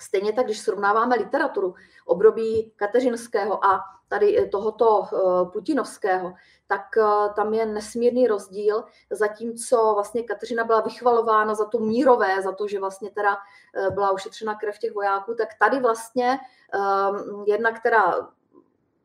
Stejně 0.00 0.32
tak, 0.32 0.44
když 0.44 0.60
srovnáváme 0.60 1.16
literaturu 1.16 1.74
období 2.06 2.72
Kateřinského 2.76 3.64
a 3.64 3.80
tady 4.08 4.38
eh, 4.38 4.46
tohoto 4.46 5.02
putinovského, 5.52 6.34
tak 6.66 6.96
eh, 6.96 7.32
tam 7.36 7.54
je 7.54 7.66
nesmírný 7.66 8.26
rozdíl, 8.26 8.84
zatímco 9.10 9.94
vlastně 9.94 10.22
Kateřina 10.22 10.64
byla 10.64 10.80
vychvalována 10.80 11.54
za 11.54 11.64
to 11.64 11.78
mírové, 11.78 12.42
za 12.42 12.52
to, 12.52 12.68
že 12.68 12.80
vlastně 12.80 13.10
teda 13.10 13.36
eh, 13.74 13.90
byla 13.90 14.10
ušetřena 14.10 14.54
krev 14.54 14.78
těch 14.78 14.94
vojáků, 14.94 15.34
tak 15.34 15.48
tady 15.58 15.80
vlastně 15.80 16.38
um, 17.10 17.44
jedna, 17.46 17.72
která 17.72 18.14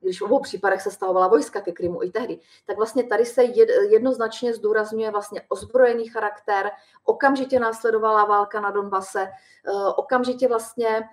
když 0.05 0.21
v 0.21 0.23
obou 0.23 0.39
případech 0.39 0.81
se 0.81 0.91
stahovala 0.91 1.27
vojska 1.27 1.61
ke 1.61 1.71
Krymu 1.71 2.03
i 2.03 2.11
tehdy, 2.11 2.39
tak 2.65 2.77
vlastně 2.77 3.03
tady 3.03 3.25
se 3.25 3.43
jednoznačně 3.89 4.53
zdůrazňuje 4.53 5.11
vlastně 5.11 5.41
ozbrojený 5.49 6.07
charakter, 6.07 6.71
okamžitě 7.03 7.59
následovala 7.59 8.25
válka 8.25 8.61
na 8.61 8.71
Donbase, 8.71 9.27
okamžitě 9.95 10.47
vlastně 10.47 11.09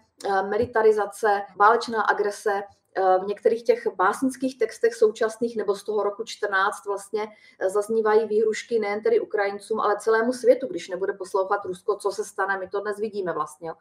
militarizace, 0.48 1.42
válečná 1.56 2.02
agrese, 2.02 2.62
Eh, 2.96 3.18
v 3.18 3.26
některých 3.26 3.62
těch 3.62 3.86
básnických 3.96 4.58
textech 4.58 4.94
současných 4.94 5.56
nebo 5.56 5.74
z 5.74 5.84
toho 5.84 6.02
roku 6.02 6.24
14 6.24 6.86
vlastně 6.86 7.28
eh, 7.60 7.70
zaznívají 7.70 8.26
výhrušky 8.26 8.78
nejen 8.78 9.02
tedy 9.02 9.20
Ukrajincům, 9.20 9.80
ale 9.80 9.96
celému 9.98 10.32
světu, 10.32 10.66
když 10.66 10.88
nebude 10.88 11.12
poslouchat 11.12 11.64
Rusko, 11.64 11.96
co 11.96 12.10
se 12.10 12.24
stane, 12.24 12.58
my 12.58 12.68
to 12.68 12.80
dnes 12.80 12.98
vidíme 12.98 13.32
vlastně. 13.32 13.72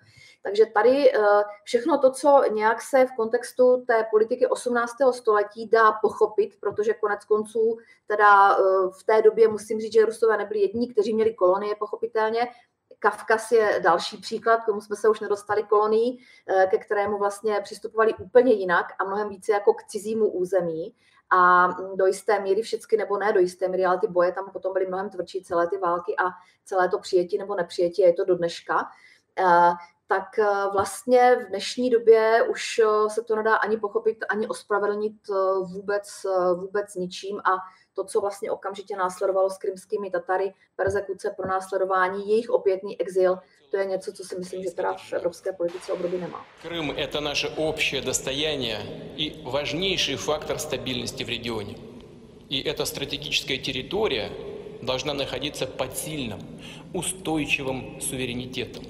Takže 0.43 0.65
tady 0.65 1.13
eh, 1.13 1.19
všechno 1.63 1.97
to, 1.97 2.11
co 2.11 2.41
nějak 2.51 2.81
se 2.81 3.05
v 3.05 3.15
kontextu 3.15 3.83
té 3.87 4.05
politiky 4.11 4.47
18. 4.47 4.93
století 5.11 5.67
dá 5.67 5.91
pochopit, 5.91 6.59
protože 6.59 6.93
konec 6.93 7.25
konců 7.25 7.77
teda 8.07 8.57
v 8.99 9.03
té 9.03 9.21
době 9.21 9.47
musím 9.47 9.79
říct, 9.79 9.93
že 9.93 10.05
Rusové 10.05 10.37
nebyli 10.37 10.59
jedni, 10.59 10.93
kteří 10.93 11.13
měli 11.13 11.33
kolonie 11.33 11.75
pochopitelně, 11.75 12.47
Kavkaz 13.01 13.51
je 13.51 13.79
další 13.83 14.17
příklad, 14.17 14.63
komu 14.65 14.81
jsme 14.81 14.95
se 14.95 15.09
už 15.09 15.19
nedostali 15.19 15.63
kolonii, 15.63 16.17
ke 16.69 16.77
kterému 16.77 17.17
vlastně 17.17 17.59
přistupovali 17.63 18.13
úplně 18.13 18.53
jinak 18.53 18.85
a 18.99 19.03
mnohem 19.03 19.29
více 19.29 19.51
jako 19.51 19.73
k 19.73 19.83
cizímu 19.83 20.27
území. 20.27 20.95
A 21.33 21.67
do 21.95 22.05
jisté 22.05 22.39
míry 22.39 22.61
všechny 22.61 22.97
nebo 22.97 23.17
ne 23.17 23.33
do 23.33 23.39
jisté 23.39 23.67
míry, 23.67 23.85
ale 23.85 23.99
ty 23.99 24.07
boje 24.07 24.31
tam 24.31 24.49
potom 24.49 24.73
byly 24.73 24.87
mnohem 24.87 25.09
tvrdší, 25.09 25.43
celé 25.43 25.67
ty 25.67 25.77
války 25.77 26.15
a 26.17 26.23
celé 26.65 26.89
to 26.89 26.99
přijetí 26.99 27.37
nebo 27.37 27.55
nepřijetí, 27.55 28.01
je 28.01 28.13
to 28.13 28.25
do 28.25 28.35
dneška. 28.35 28.87
Tak 30.11 30.39
eh, 30.39 30.45
vlastně 30.73 31.35
v 31.35 31.49
dnešní 31.49 31.89
době 31.89 32.47
už 32.49 32.79
eh, 32.79 33.09
se 33.09 33.21
to 33.23 33.35
nedá 33.35 33.55
ani 33.55 33.77
pochopit, 33.77 34.25
ani 34.29 34.47
ospravedlnit 34.47 35.15
eh, 35.29 35.33
vůbec, 35.73 36.25
vůbec 36.55 36.95
ničím 36.95 37.39
a 37.39 37.57
to, 37.93 38.03
co 38.03 38.21
vlastně 38.21 38.51
okamžitě 38.51 38.95
následovalo 38.95 39.49
s 39.49 39.57
krymskými 39.57 40.11
Tatary, 40.11 40.53
persekuce, 40.75 41.33
pro 41.37 41.47
následování, 41.47 42.29
jejich 42.29 42.49
opětný 42.49 43.01
exil, 43.01 43.37
to 43.71 43.77
je 43.77 43.85
něco, 43.85 44.13
co 44.13 44.23
si 44.23 44.35
myslím, 44.35 44.63
že 44.63 44.71
teda 44.71 44.93
v 44.93 45.13
evropské 45.13 45.53
politice 45.53 45.93
období 45.93 46.17
nemá. 46.17 46.45
Krym 46.61 46.93
to 47.11 47.21
naše 47.21 47.49
общее 47.57 48.01
достояние 48.01 48.77
и 49.17 49.43
важнейший 49.43 50.15
фактор 50.15 50.59
стабильности 50.59 51.23
в 51.23 51.29
регионе. 51.29 51.75
И 52.49 52.61
эта 52.63 52.85
стратегическая 52.85 53.57
территория 53.57 54.29
должна 54.81 55.13
находиться 55.13 55.67
под 55.67 55.97
сильным, 55.97 56.39
устойчивым 56.93 58.01
суверенитетом 58.01 58.83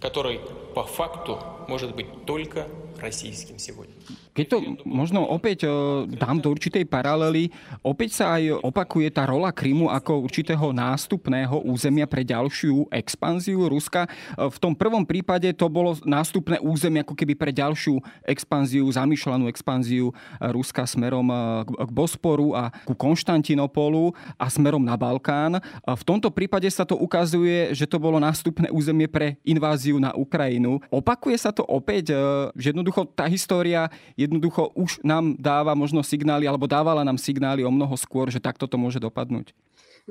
который 0.00 0.40
по 0.74 0.84
факту 0.84 1.38
может 1.66 1.94
быть 1.94 2.24
только 2.26 2.68
российским 2.98 3.58
сегодня. 3.58 3.94
Keď 4.38 4.46
to 4.46 4.78
možno 4.86 5.26
opäť 5.26 5.66
e, 5.66 5.70
dám 6.14 6.38
do 6.38 6.54
určitej 6.54 6.86
paralely, 6.86 7.50
opäť 7.82 8.22
sa 8.22 8.38
aj 8.38 8.62
opakuje 8.62 9.10
tá 9.10 9.26
rola 9.26 9.50
Krymu 9.50 9.90
ako 9.90 10.30
určitého 10.30 10.70
nástupného 10.70 11.66
územia 11.66 12.06
pre 12.06 12.22
ďalšiu 12.22 12.86
expanziu 12.94 13.66
Ruska. 13.66 14.06
E, 14.06 14.46
v 14.46 14.58
tom 14.62 14.78
prvom 14.78 15.02
prípade 15.02 15.50
to 15.58 15.66
bolo 15.66 15.98
nástupné 16.06 16.62
územie 16.62 17.02
ako 17.02 17.18
keby 17.18 17.34
pre 17.34 17.50
ďalšiu 17.50 17.98
expanziu, 18.22 18.86
zamýšľanú 18.86 19.50
expanziu 19.50 20.14
Ruska 20.38 20.86
smerom 20.86 21.26
e, 21.34 21.38
k 21.66 21.90
Bosporu 21.90 22.54
a 22.54 22.70
ku 22.86 22.94
Konštantinopolu 22.94 24.14
a 24.38 24.46
smerom 24.46 24.86
na 24.86 24.94
Balkán. 24.94 25.58
V 25.82 26.02
tomto 26.06 26.30
prípade 26.30 26.70
sa 26.70 26.86
to 26.86 26.94
ukazuje, 26.94 27.74
že 27.74 27.90
to 27.90 27.98
bolo 27.98 28.22
nástupné 28.22 28.70
územie 28.70 29.10
pre 29.10 29.34
inváziu 29.42 29.98
na 29.98 30.14
Ukrajinu. 30.14 30.78
Opakuje 30.94 31.34
sa 31.34 31.50
to 31.50 31.66
opäť, 31.66 32.14
že 32.54 32.70
jednoducho 32.70 33.02
tá 33.10 33.26
história 33.26 33.90
je 34.14 34.27
jednoducho 34.28 34.68
už 34.76 35.00
nám 35.00 35.40
dáva 35.40 35.72
možno 35.72 36.04
signály, 36.04 36.44
alebo 36.44 36.68
dávala 36.68 37.00
nám 37.00 37.16
signály 37.16 37.64
o 37.64 37.72
mnoho 37.72 37.96
skôr, 37.96 38.28
že 38.28 38.44
takto 38.44 38.68
to 38.68 38.76
môže 38.76 39.00
dopadnúť? 39.00 39.56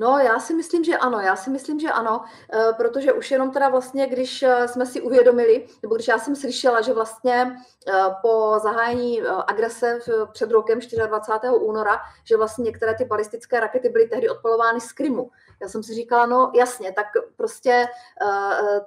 No, 0.00 0.18
já 0.18 0.38
si 0.40 0.54
myslím, 0.54 0.84
že 0.84 0.96
ano, 0.96 1.20
já 1.20 1.36
si 1.36 1.50
myslím, 1.50 1.80
že 1.80 1.88
ano, 1.90 2.24
eh, 2.52 2.72
protože 2.76 3.12
už 3.12 3.30
jenom 3.30 3.50
teda 3.50 3.68
vlastně, 3.68 4.06
když 4.06 4.42
eh, 4.42 4.68
jsme 4.68 4.86
si 4.86 5.00
uvědomili, 5.00 5.66
nebo 5.82 5.94
když 5.94 6.08
já 6.08 6.18
jsem 6.18 6.36
slyšela, 6.36 6.80
že 6.80 6.92
vlastně 6.92 7.56
eh, 7.88 7.92
po 8.22 8.58
zahájení 8.62 9.22
agrese 9.22 9.98
před 10.32 10.50
rokem 10.50 10.78
24. 11.06 11.54
února, 11.54 11.98
že 12.24 12.36
vlastně 12.36 12.64
některé 12.64 12.94
ty 12.94 13.04
balistické 13.04 13.60
rakety 13.60 13.88
byly 13.88 14.08
tehdy 14.08 14.28
odpalovány 14.28 14.80
z 14.80 14.92
Krymu. 14.92 15.30
Já 15.62 15.68
jsem 15.68 15.82
si 15.82 15.94
říkala, 15.94 16.26
no 16.26 16.52
jasně, 16.54 16.92
tak 16.92 17.06
prostě 17.36 17.86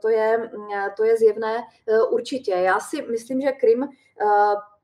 to 0.01 0.09
je, 0.09 0.51
to 0.97 1.03
je 1.03 1.17
zjevné 1.17 1.63
určitě. 2.09 2.51
Já 2.51 2.79
si 2.79 3.01
myslím, 3.01 3.41
že 3.41 3.51
Krym 3.51 3.89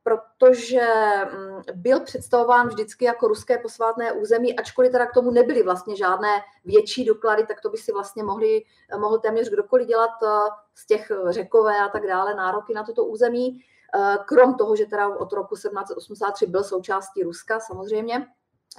protože 0.08 0.88
mm, 1.32 1.62
byl 1.74 2.00
představován 2.00 2.68
vždycky 2.68 3.06
jako 3.06 3.28
ruské 3.28 3.58
posvátné 3.58 4.12
území, 4.12 4.60
ačkoliv 4.60 4.92
teda 4.92 5.06
k 5.06 5.14
tomu 5.14 5.32
nebyly 5.32 5.64
vlastně 5.64 5.96
žádné 5.96 6.42
větší 6.66 7.06
doklady, 7.06 7.46
tak 7.46 7.62
to 7.62 7.70
by 7.70 7.78
si 7.78 7.92
vlastně 7.92 8.24
mohli, 8.24 8.64
mohl 8.98 9.20
téměř 9.20 9.50
kdokoliv 9.50 9.88
dělat 9.88 10.10
eh, 10.24 10.28
z 10.76 10.88
těch 10.88 11.12
řekové 11.30 11.80
a 11.80 11.90
tak 11.90 12.08
dále 12.08 12.36
nároky 12.36 12.74
na 12.74 12.84
toto 12.84 13.06
území. 13.06 13.60
Eh, 13.96 14.18
krom 14.26 14.56
toho, 14.56 14.76
že 14.76 14.86
teda 14.86 15.08
od 15.08 15.34
roku 15.34 15.56
1783 15.56 16.46
byl 16.46 16.64
součástí 16.64 17.24
Ruska 17.24 17.60
samozřejmě, 17.60 18.28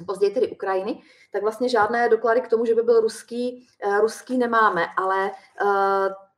později 0.06 0.34
tedy 0.34 0.48
Ukrajiny, 0.48 1.02
tak 1.32 1.42
vlastně 1.42 1.68
žádné 1.68 2.08
doklady 2.08 2.40
k 2.40 2.48
tomu, 2.48 2.64
že 2.64 2.74
by 2.74 2.82
byl 2.82 3.00
ruský, 3.00 3.66
eh, 3.82 4.00
ruský 4.00 4.38
nemáme, 4.38 4.86
ale 4.96 5.30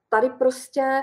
tady 0.09 0.31
prostě 0.31 1.03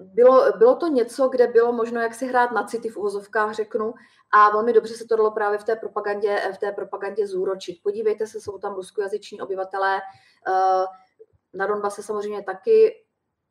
bylo, 0.00 0.52
bylo 0.58 0.76
to 0.76 0.86
něco, 0.86 1.28
kde 1.28 1.46
bylo 1.46 1.72
možno 1.72 2.00
jak 2.00 2.14
si 2.14 2.26
hrát 2.26 2.52
na 2.52 2.64
city 2.64 2.88
v 2.88 2.96
uvozovkách, 2.96 3.54
řeknu, 3.54 3.94
a 4.30 4.50
velmi 4.50 4.72
dobře 4.72 4.94
se 4.94 5.04
to 5.04 5.16
dalo 5.16 5.30
právě 5.30 5.58
v 5.58 5.64
té 5.64 5.76
propagandě, 5.76 6.52
v 6.54 6.58
té 6.58 6.72
propagandě 6.72 7.26
zúročit. 7.26 7.82
Podívejte 7.82 8.26
se, 8.26 8.40
jsou 8.40 8.58
tam 8.58 8.74
ruskojazyční 8.74 9.40
obyvatelé, 9.40 10.00
eh, 10.48 10.84
na 11.54 11.66
Donbase 11.66 12.02
samozřejmě 12.02 12.42
taky, 12.42 13.04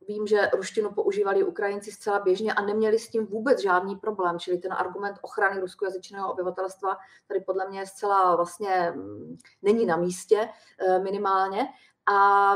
vím, 0.08 0.28
že 0.28 0.50
ruštinu 0.54 0.92
používali 0.92 1.44
Ukrajinci 1.44 1.92
zcela 1.92 2.20
běžně 2.20 2.54
a 2.54 2.62
neměli 2.62 3.00
s 3.00 3.10
tím 3.10 3.26
vůbec 3.26 3.62
žádný 3.62 3.96
problém, 3.96 4.40
čili 4.40 4.58
ten 4.58 4.74
argument 4.74 5.18
ochrany 5.22 5.62
ruskojazyčného 5.62 6.32
obyvatelstva 6.32 6.98
tady 7.28 7.40
podle 7.40 7.70
mě 7.70 7.86
zcela 7.86 8.36
vlastně 8.36 8.94
mm, 8.96 9.38
není 9.62 9.86
na 9.86 9.98
místě 9.98 10.50
eh, 10.80 11.00
minimálně. 11.00 11.68
A 12.12 12.52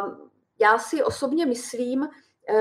já 0.59 0.77
si 0.77 1.03
osobně 1.03 1.45
myslím, 1.45 2.03
Eh, 2.03 2.09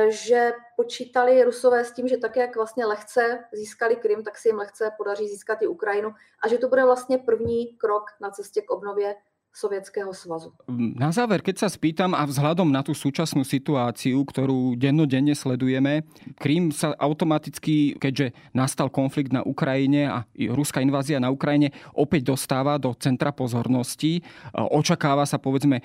že 0.09 0.53
počítali 0.77 1.45
Rusové 1.45 1.85
s 1.85 1.93
tím, 1.93 2.09
že 2.09 2.17
tak, 2.17 2.37
jak 2.37 2.57
vlastně 2.57 2.87
lehce 2.87 3.45
získali 3.53 3.97
Krym, 3.97 4.25
tak 4.25 4.39
se 4.39 4.49
jim 4.49 4.57
lehce 4.57 4.93
podaří 4.97 5.29
získat 5.29 5.63
i 5.63 5.67
Ukrajinu 5.67 6.15
a 6.43 6.49
že 6.49 6.59
to 6.59 6.69
bude 6.69 6.85
vlastně 6.85 7.19
první 7.19 7.67
krok 7.67 8.05
na 8.21 8.31
cestě 8.31 8.63
k 8.63 8.71
obnově 8.71 9.17
Sovietskeho 9.51 10.15
svazu. 10.15 10.55
Na 10.71 11.11
záver, 11.11 11.43
keď 11.43 11.67
sa 11.67 11.69
spýtam 11.69 12.15
a 12.15 12.23
vzhľadom 12.23 12.71
na 12.71 12.87
tú 12.87 12.95
súčasnú 12.95 13.43
situáciu, 13.43 14.23
ktorú 14.23 14.79
dennodenne 14.79 15.35
sledujeme, 15.35 16.07
Krím 16.39 16.71
sa 16.71 16.95
automaticky, 16.95 17.99
keďže 17.99 18.31
nastal 18.55 18.87
konflikt 18.87 19.35
na 19.35 19.43
Ukrajine 19.43 20.07
a 20.07 20.23
ruská 20.55 20.79
invázia 20.79 21.19
na 21.19 21.35
Ukrajine, 21.35 21.75
opäť 21.99 22.31
dostáva 22.31 22.79
do 22.79 22.95
centra 22.95 23.35
pozornosti. 23.35 24.23
Očakáva 24.55 25.27
sa, 25.27 25.43
povedzme, 25.43 25.83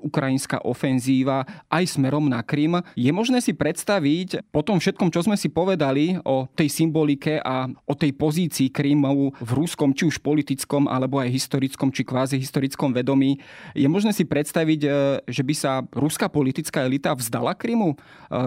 ukrajinská 0.00 0.64
ofenzíva 0.64 1.44
aj 1.68 2.00
smerom 2.00 2.24
na 2.24 2.40
Krím. 2.40 2.80
Je 2.96 3.12
možné 3.12 3.44
si 3.44 3.52
predstaviť, 3.52 4.48
po 4.48 4.64
tom 4.64 4.80
všetkom, 4.80 5.12
čo 5.12 5.20
sme 5.20 5.36
si 5.36 5.52
povedali 5.52 6.16
o 6.24 6.48
tej 6.48 6.72
symbolike 6.72 7.36
a 7.36 7.68
o 7.84 7.92
tej 7.92 8.16
pozícii 8.16 8.72
Krímu 8.72 9.36
v 9.36 9.50
ruskom, 9.52 9.92
či 9.92 10.08
už 10.08 10.24
politickom, 10.24 10.88
alebo 10.88 11.20
aj 11.20 11.28
historickom, 11.28 11.92
či 11.92 12.00
kvázi 12.02 12.40
historickom 12.40 12.60
historickom 12.62 12.94
vedomí. 12.94 13.42
Je 13.74 13.88
možné 13.90 14.14
si 14.14 14.22
predstaviť, 14.22 14.80
e, 14.86 14.90
že 15.26 15.42
by 15.42 15.54
sa 15.58 15.82
ruská 15.90 16.30
politická 16.30 16.86
elita 16.86 17.10
vzdala 17.10 17.58
Krymu 17.58 17.94
e, 17.94 17.96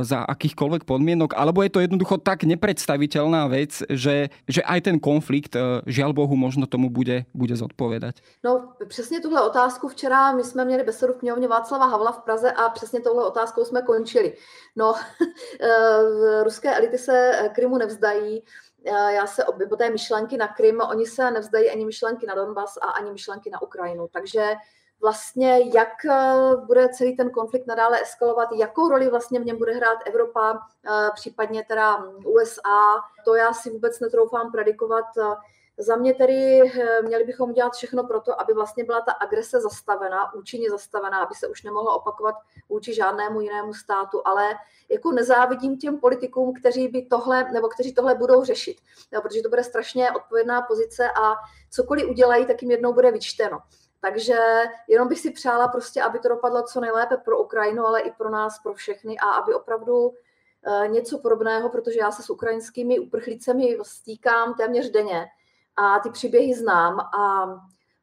za 0.08 0.24
akýchkoľvek 0.24 0.88
podmienok, 0.88 1.36
alebo 1.36 1.60
je 1.60 1.72
to 1.76 1.84
jednoducho 1.84 2.24
tak 2.24 2.48
nepredstaviteľná 2.48 3.52
vec, 3.52 3.84
že, 3.92 4.32
že 4.48 4.64
aj 4.64 4.88
ten 4.88 4.98
konflikt, 5.04 5.60
e, 5.60 5.84
žiaľ 5.84 6.16
Bohu, 6.16 6.40
možno 6.40 6.64
tomu 6.64 6.88
bude, 6.88 7.28
bude 7.36 7.56
zodpovedať? 7.60 8.24
No, 8.44 8.72
přesně 8.88 9.20
tuhle 9.20 9.42
otázku 9.42 9.88
včera 9.88 10.32
my 10.32 10.44
jsme 10.44 10.66
měli 10.66 10.84
besedu 10.84 11.14
v 11.14 11.18
knihovně 11.18 11.48
Václava 11.48 11.86
Havla 11.86 12.12
v 12.12 12.24
Praze 12.24 12.52
a 12.52 12.70
přesně 12.70 13.00
touhle 13.00 13.28
otázkou 13.28 13.66
jsme 13.66 13.82
končili. 13.82 14.34
No, 14.76 14.94
ruské 16.44 16.76
elity 16.76 16.98
se 16.98 17.32
Krymu 17.56 17.78
nevzdají, 17.78 18.44
já 18.86 19.28
se 19.28 19.44
po 19.70 19.76
té 19.76 19.90
myšlenky 19.90 20.38
na 20.38 20.48
Krym, 20.48 20.82
oni 20.82 21.06
se 21.06 21.32
nevzdají 21.32 21.70
ani 21.70 21.86
myšlenky 21.86 22.26
na 22.26 22.36
Donbas 22.36 22.78
a 22.78 22.88
ani 22.88 23.12
myšlenky 23.12 23.50
na 23.50 23.62
Ukrajinu. 23.62 24.08
Takže 24.08 24.56
vlastně 25.02 25.60
jak 25.74 26.06
eh, 26.06 26.56
bude 26.66 26.90
celý 26.90 27.18
ten 27.18 27.30
konflikt 27.30 27.68
nadále 27.68 28.02
eskalovat, 28.02 28.50
jakou 28.52 28.90
roli 28.90 29.10
vlastně 29.10 29.40
v 29.40 29.46
něm 29.46 29.58
bude 29.58 29.74
hrát 29.74 30.00
Evropa, 30.06 30.60
eh, 30.86 31.10
případně 31.14 31.66
teda 31.68 32.04
USA, 32.26 32.82
to 33.26 33.36
já 33.36 33.54
si 33.54 33.70
vůbec 33.70 34.00
netroufám 34.00 34.52
predikovat. 34.52 35.06
Za 35.78 35.96
mě 35.96 36.14
tedy 36.14 36.62
eh, 36.62 37.02
měli 37.02 37.24
bychom 37.24 37.54
dělat 37.54 37.74
všechno 37.74 38.04
pro 38.04 38.22
to, 38.22 38.42
aby 38.42 38.54
vlastně 38.54 38.84
byla 38.84 39.02
ta 39.02 39.12
agrese 39.12 39.62
zastavena, 39.62 40.34
účinně 40.34 40.70
zastavená, 40.70 41.24
aby 41.24 41.36
se 41.36 41.48
už 41.48 41.64
nemohla 41.64 41.96
opakovat 41.96 42.36
vůči 42.70 42.94
žádnému 42.94 43.42
jinému 43.42 43.74
státu, 43.74 44.22
ale 44.26 44.50
jako 44.90 45.12
nezávidím 45.12 45.78
těm 45.78 46.00
politikům, 46.00 46.54
kteří 46.54 46.88
by 46.88 47.06
tohle, 47.06 47.52
nebo 47.52 47.68
kteří 47.68 47.94
tohle 47.94 48.16
budou 48.16 48.44
řešit, 48.44 48.78
no, 49.14 49.22
protože 49.22 49.42
to 49.42 49.50
bude 49.50 49.64
strašně 49.64 50.12
odpovědná 50.12 50.62
pozice 50.62 51.10
a 51.12 51.36
cokoliv 51.70 52.10
udělají, 52.10 52.46
tak 52.46 52.62
jim 52.62 52.72
jednou 52.72 52.94
bude 52.94 53.12
vyčteno. 53.12 53.60
Takže 54.02 54.38
jenom 54.88 55.08
bych 55.08 55.20
si 55.20 55.32
přála 55.32 55.68
prostě, 55.68 56.02
aby 56.02 56.20
to 56.20 56.30
dopadlo 56.30 56.64
co 56.64 56.80
nejlépe 56.80 57.18
pro 57.18 57.40
Ukrajinu, 57.40 57.86
ale 57.86 58.02
i 58.02 58.12
pro 58.12 58.30
nás, 58.30 58.60
pro 58.60 58.74
všechny 58.74 59.18
a 59.18 59.32
aby 59.32 59.54
opravdu 59.54 60.14
eh, 60.66 60.88
něco 60.88 61.20
podobného, 61.20 61.70
protože 61.70 62.00
já 62.00 62.12
se 62.12 62.24
s 62.24 62.30
ukrajinskými 62.30 63.00
uprchlícemi 63.00 63.78
stýkám 63.82 64.54
téměř 64.54 64.90
denně, 64.90 65.26
a 65.78 66.00
ty 66.00 66.10
příběhy 66.10 66.54
znám 66.54 67.00
a 67.00 67.46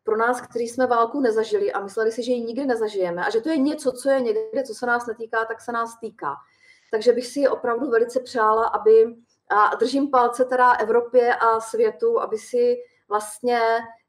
pro 0.04 0.16
nás, 0.16 0.40
kteří 0.40 0.68
jsme 0.68 0.86
válku 0.86 1.20
nezažili 1.20 1.72
a 1.72 1.80
mysleli 1.80 2.12
si, 2.12 2.22
že 2.22 2.32
ji 2.32 2.40
nikdy 2.40 2.66
nezažijeme 2.66 3.24
a 3.24 3.30
že 3.30 3.40
to 3.40 3.48
je 3.48 3.56
něco, 3.56 3.92
co 3.92 4.10
je 4.10 4.20
někde, 4.20 4.62
co 4.66 4.74
se 4.74 4.86
nás 4.86 5.06
netýká, 5.06 5.44
tak 5.44 5.60
se 5.60 5.72
nás 5.72 6.00
týká. 6.00 6.36
Takže 6.90 7.12
bych 7.12 7.26
si 7.26 7.48
opravdu 7.48 7.90
velice 7.90 8.20
přála, 8.20 8.64
aby, 8.64 9.16
a 9.50 9.74
držím 9.74 10.10
palce 10.10 10.44
teda 10.44 10.72
Evropě 10.72 11.34
a 11.34 11.60
světu, 11.60 12.20
aby 12.20 12.38
si 12.38 12.76
vlastně 13.08 13.60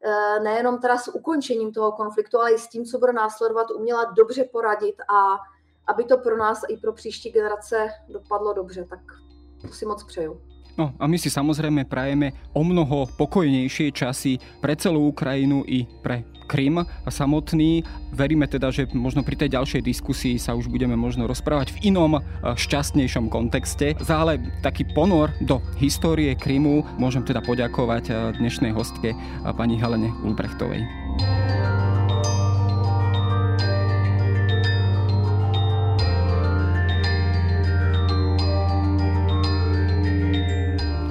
eh, 0.06 0.40
nejenom 0.40 0.80
teda 0.80 0.98
s 0.98 1.16
ukončením 1.16 1.74
toho 1.74 1.92
konfliktu, 1.92 2.40
ale 2.40 2.54
i 2.54 2.60
s 2.60 2.68
tím, 2.68 2.86
co 2.86 3.00
bude 3.00 3.14
následovat, 3.14 3.72
uměla 3.72 4.04
dobře 4.04 4.44
poradit 4.44 4.96
a 5.10 5.38
aby 5.88 6.04
to 6.04 6.18
pro 6.18 6.38
nás 6.38 6.62
i 6.70 6.78
pro 6.78 6.94
příští 6.94 7.32
generace 7.32 7.90
dopadlo 8.10 8.54
dobře. 8.54 8.86
Tak 8.90 9.00
to 9.62 9.68
si 9.68 9.86
moc 9.86 10.04
přeju. 10.04 10.53
No 10.74 10.90
a 10.98 11.06
my 11.06 11.22
si 11.22 11.30
samozrejme 11.30 11.86
prajeme 11.86 12.34
o 12.58 12.66
mnoho 12.66 13.06
pokojnejšie 13.14 13.94
časy 13.94 14.42
pre 14.58 14.74
celú 14.74 15.14
Ukrajinu 15.14 15.62
i 15.70 15.86
pre 16.02 16.26
Krym 16.44 16.84
samotný. 17.08 17.88
Veríme 18.12 18.50
teda, 18.52 18.68
že 18.68 18.92
možno 18.92 19.24
pri 19.24 19.40
tej 19.40 19.56
ďalšej 19.56 19.80
diskusii 19.80 20.36
sa 20.36 20.58
už 20.58 20.68
budeme 20.68 20.94
možno 20.94 21.24
rozprávať 21.24 21.78
v 21.78 21.94
inom 21.96 22.20
šťastnejšom 22.44 23.32
kontexte. 23.32 23.96
Za 24.04 24.28
ale 24.28 24.42
taký 24.60 24.84
ponor 24.92 25.32
do 25.40 25.64
histórie 25.80 26.36
Krymu 26.36 26.84
môžem 27.00 27.24
teda 27.24 27.40
poďakovať 27.40 28.36
dnešnej 28.44 28.76
hostke 28.76 29.16
pani 29.56 29.80
Helene 29.80 30.12
Ulbrechtovej. 30.26 30.84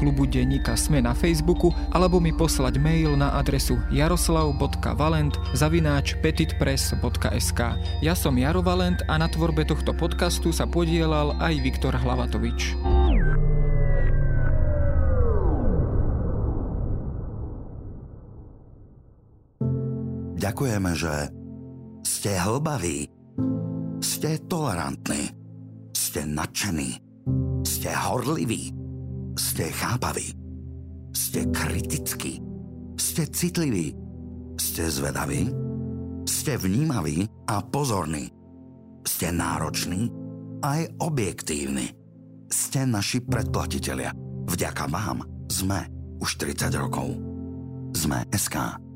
klubu 0.00 0.24
denníka 0.24 0.72
Sme 0.80 1.04
na 1.04 1.12
Facebooku 1.12 1.76
alebo 1.92 2.16
mi 2.16 2.32
poslať 2.32 2.80
mail 2.80 3.20
na 3.20 3.36
adresu 3.36 3.76
jaroslav.valent 3.92 5.36
zavináč 5.52 6.16
petitpress.sk 6.24 7.60
Ja 8.00 8.16
som 8.16 8.40
Jaro 8.40 8.64
Valent 8.64 9.04
a 9.04 9.20
na 9.20 9.28
tvorbe 9.28 9.68
tohto 9.68 9.92
podcastu 9.92 10.56
sa 10.56 10.64
podielal 10.64 11.36
aj 11.36 11.54
Viktor 11.60 11.92
Hlavatovič. 11.92 12.80
Ďakujeme, 20.40 20.90
že 20.96 21.28
ste 22.00 22.32
hlbaví, 22.40 23.12
ste 24.00 24.40
tolerantní, 24.48 25.36
ste 25.92 26.24
nadšení, 26.24 26.96
ste 27.60 27.92
horliví, 27.92 28.72
ste 29.38 29.70
chápaví. 29.70 30.34
Ste 31.14 31.46
kritickí. 31.50 32.42
Ste 32.96 33.26
citliví. 33.30 33.94
Ste 34.58 34.90
zvedaví. 34.90 35.50
Ste 36.26 36.56
vnímaví 36.58 37.26
a 37.50 37.62
pozorní. 37.62 38.30
Ste 39.06 39.34
nároční 39.34 40.10
aj 40.60 41.00
objektívni. 41.00 41.90
Ste 42.50 42.86
naši 42.86 43.22
predplatitelia. 43.24 44.12
Vďaka 44.50 44.90
vám 44.90 45.24
sme 45.46 45.86
už 46.18 46.36
30 46.36 46.74
rokov. 46.76 47.14
Sme 47.94 48.22
SK. 48.34 48.89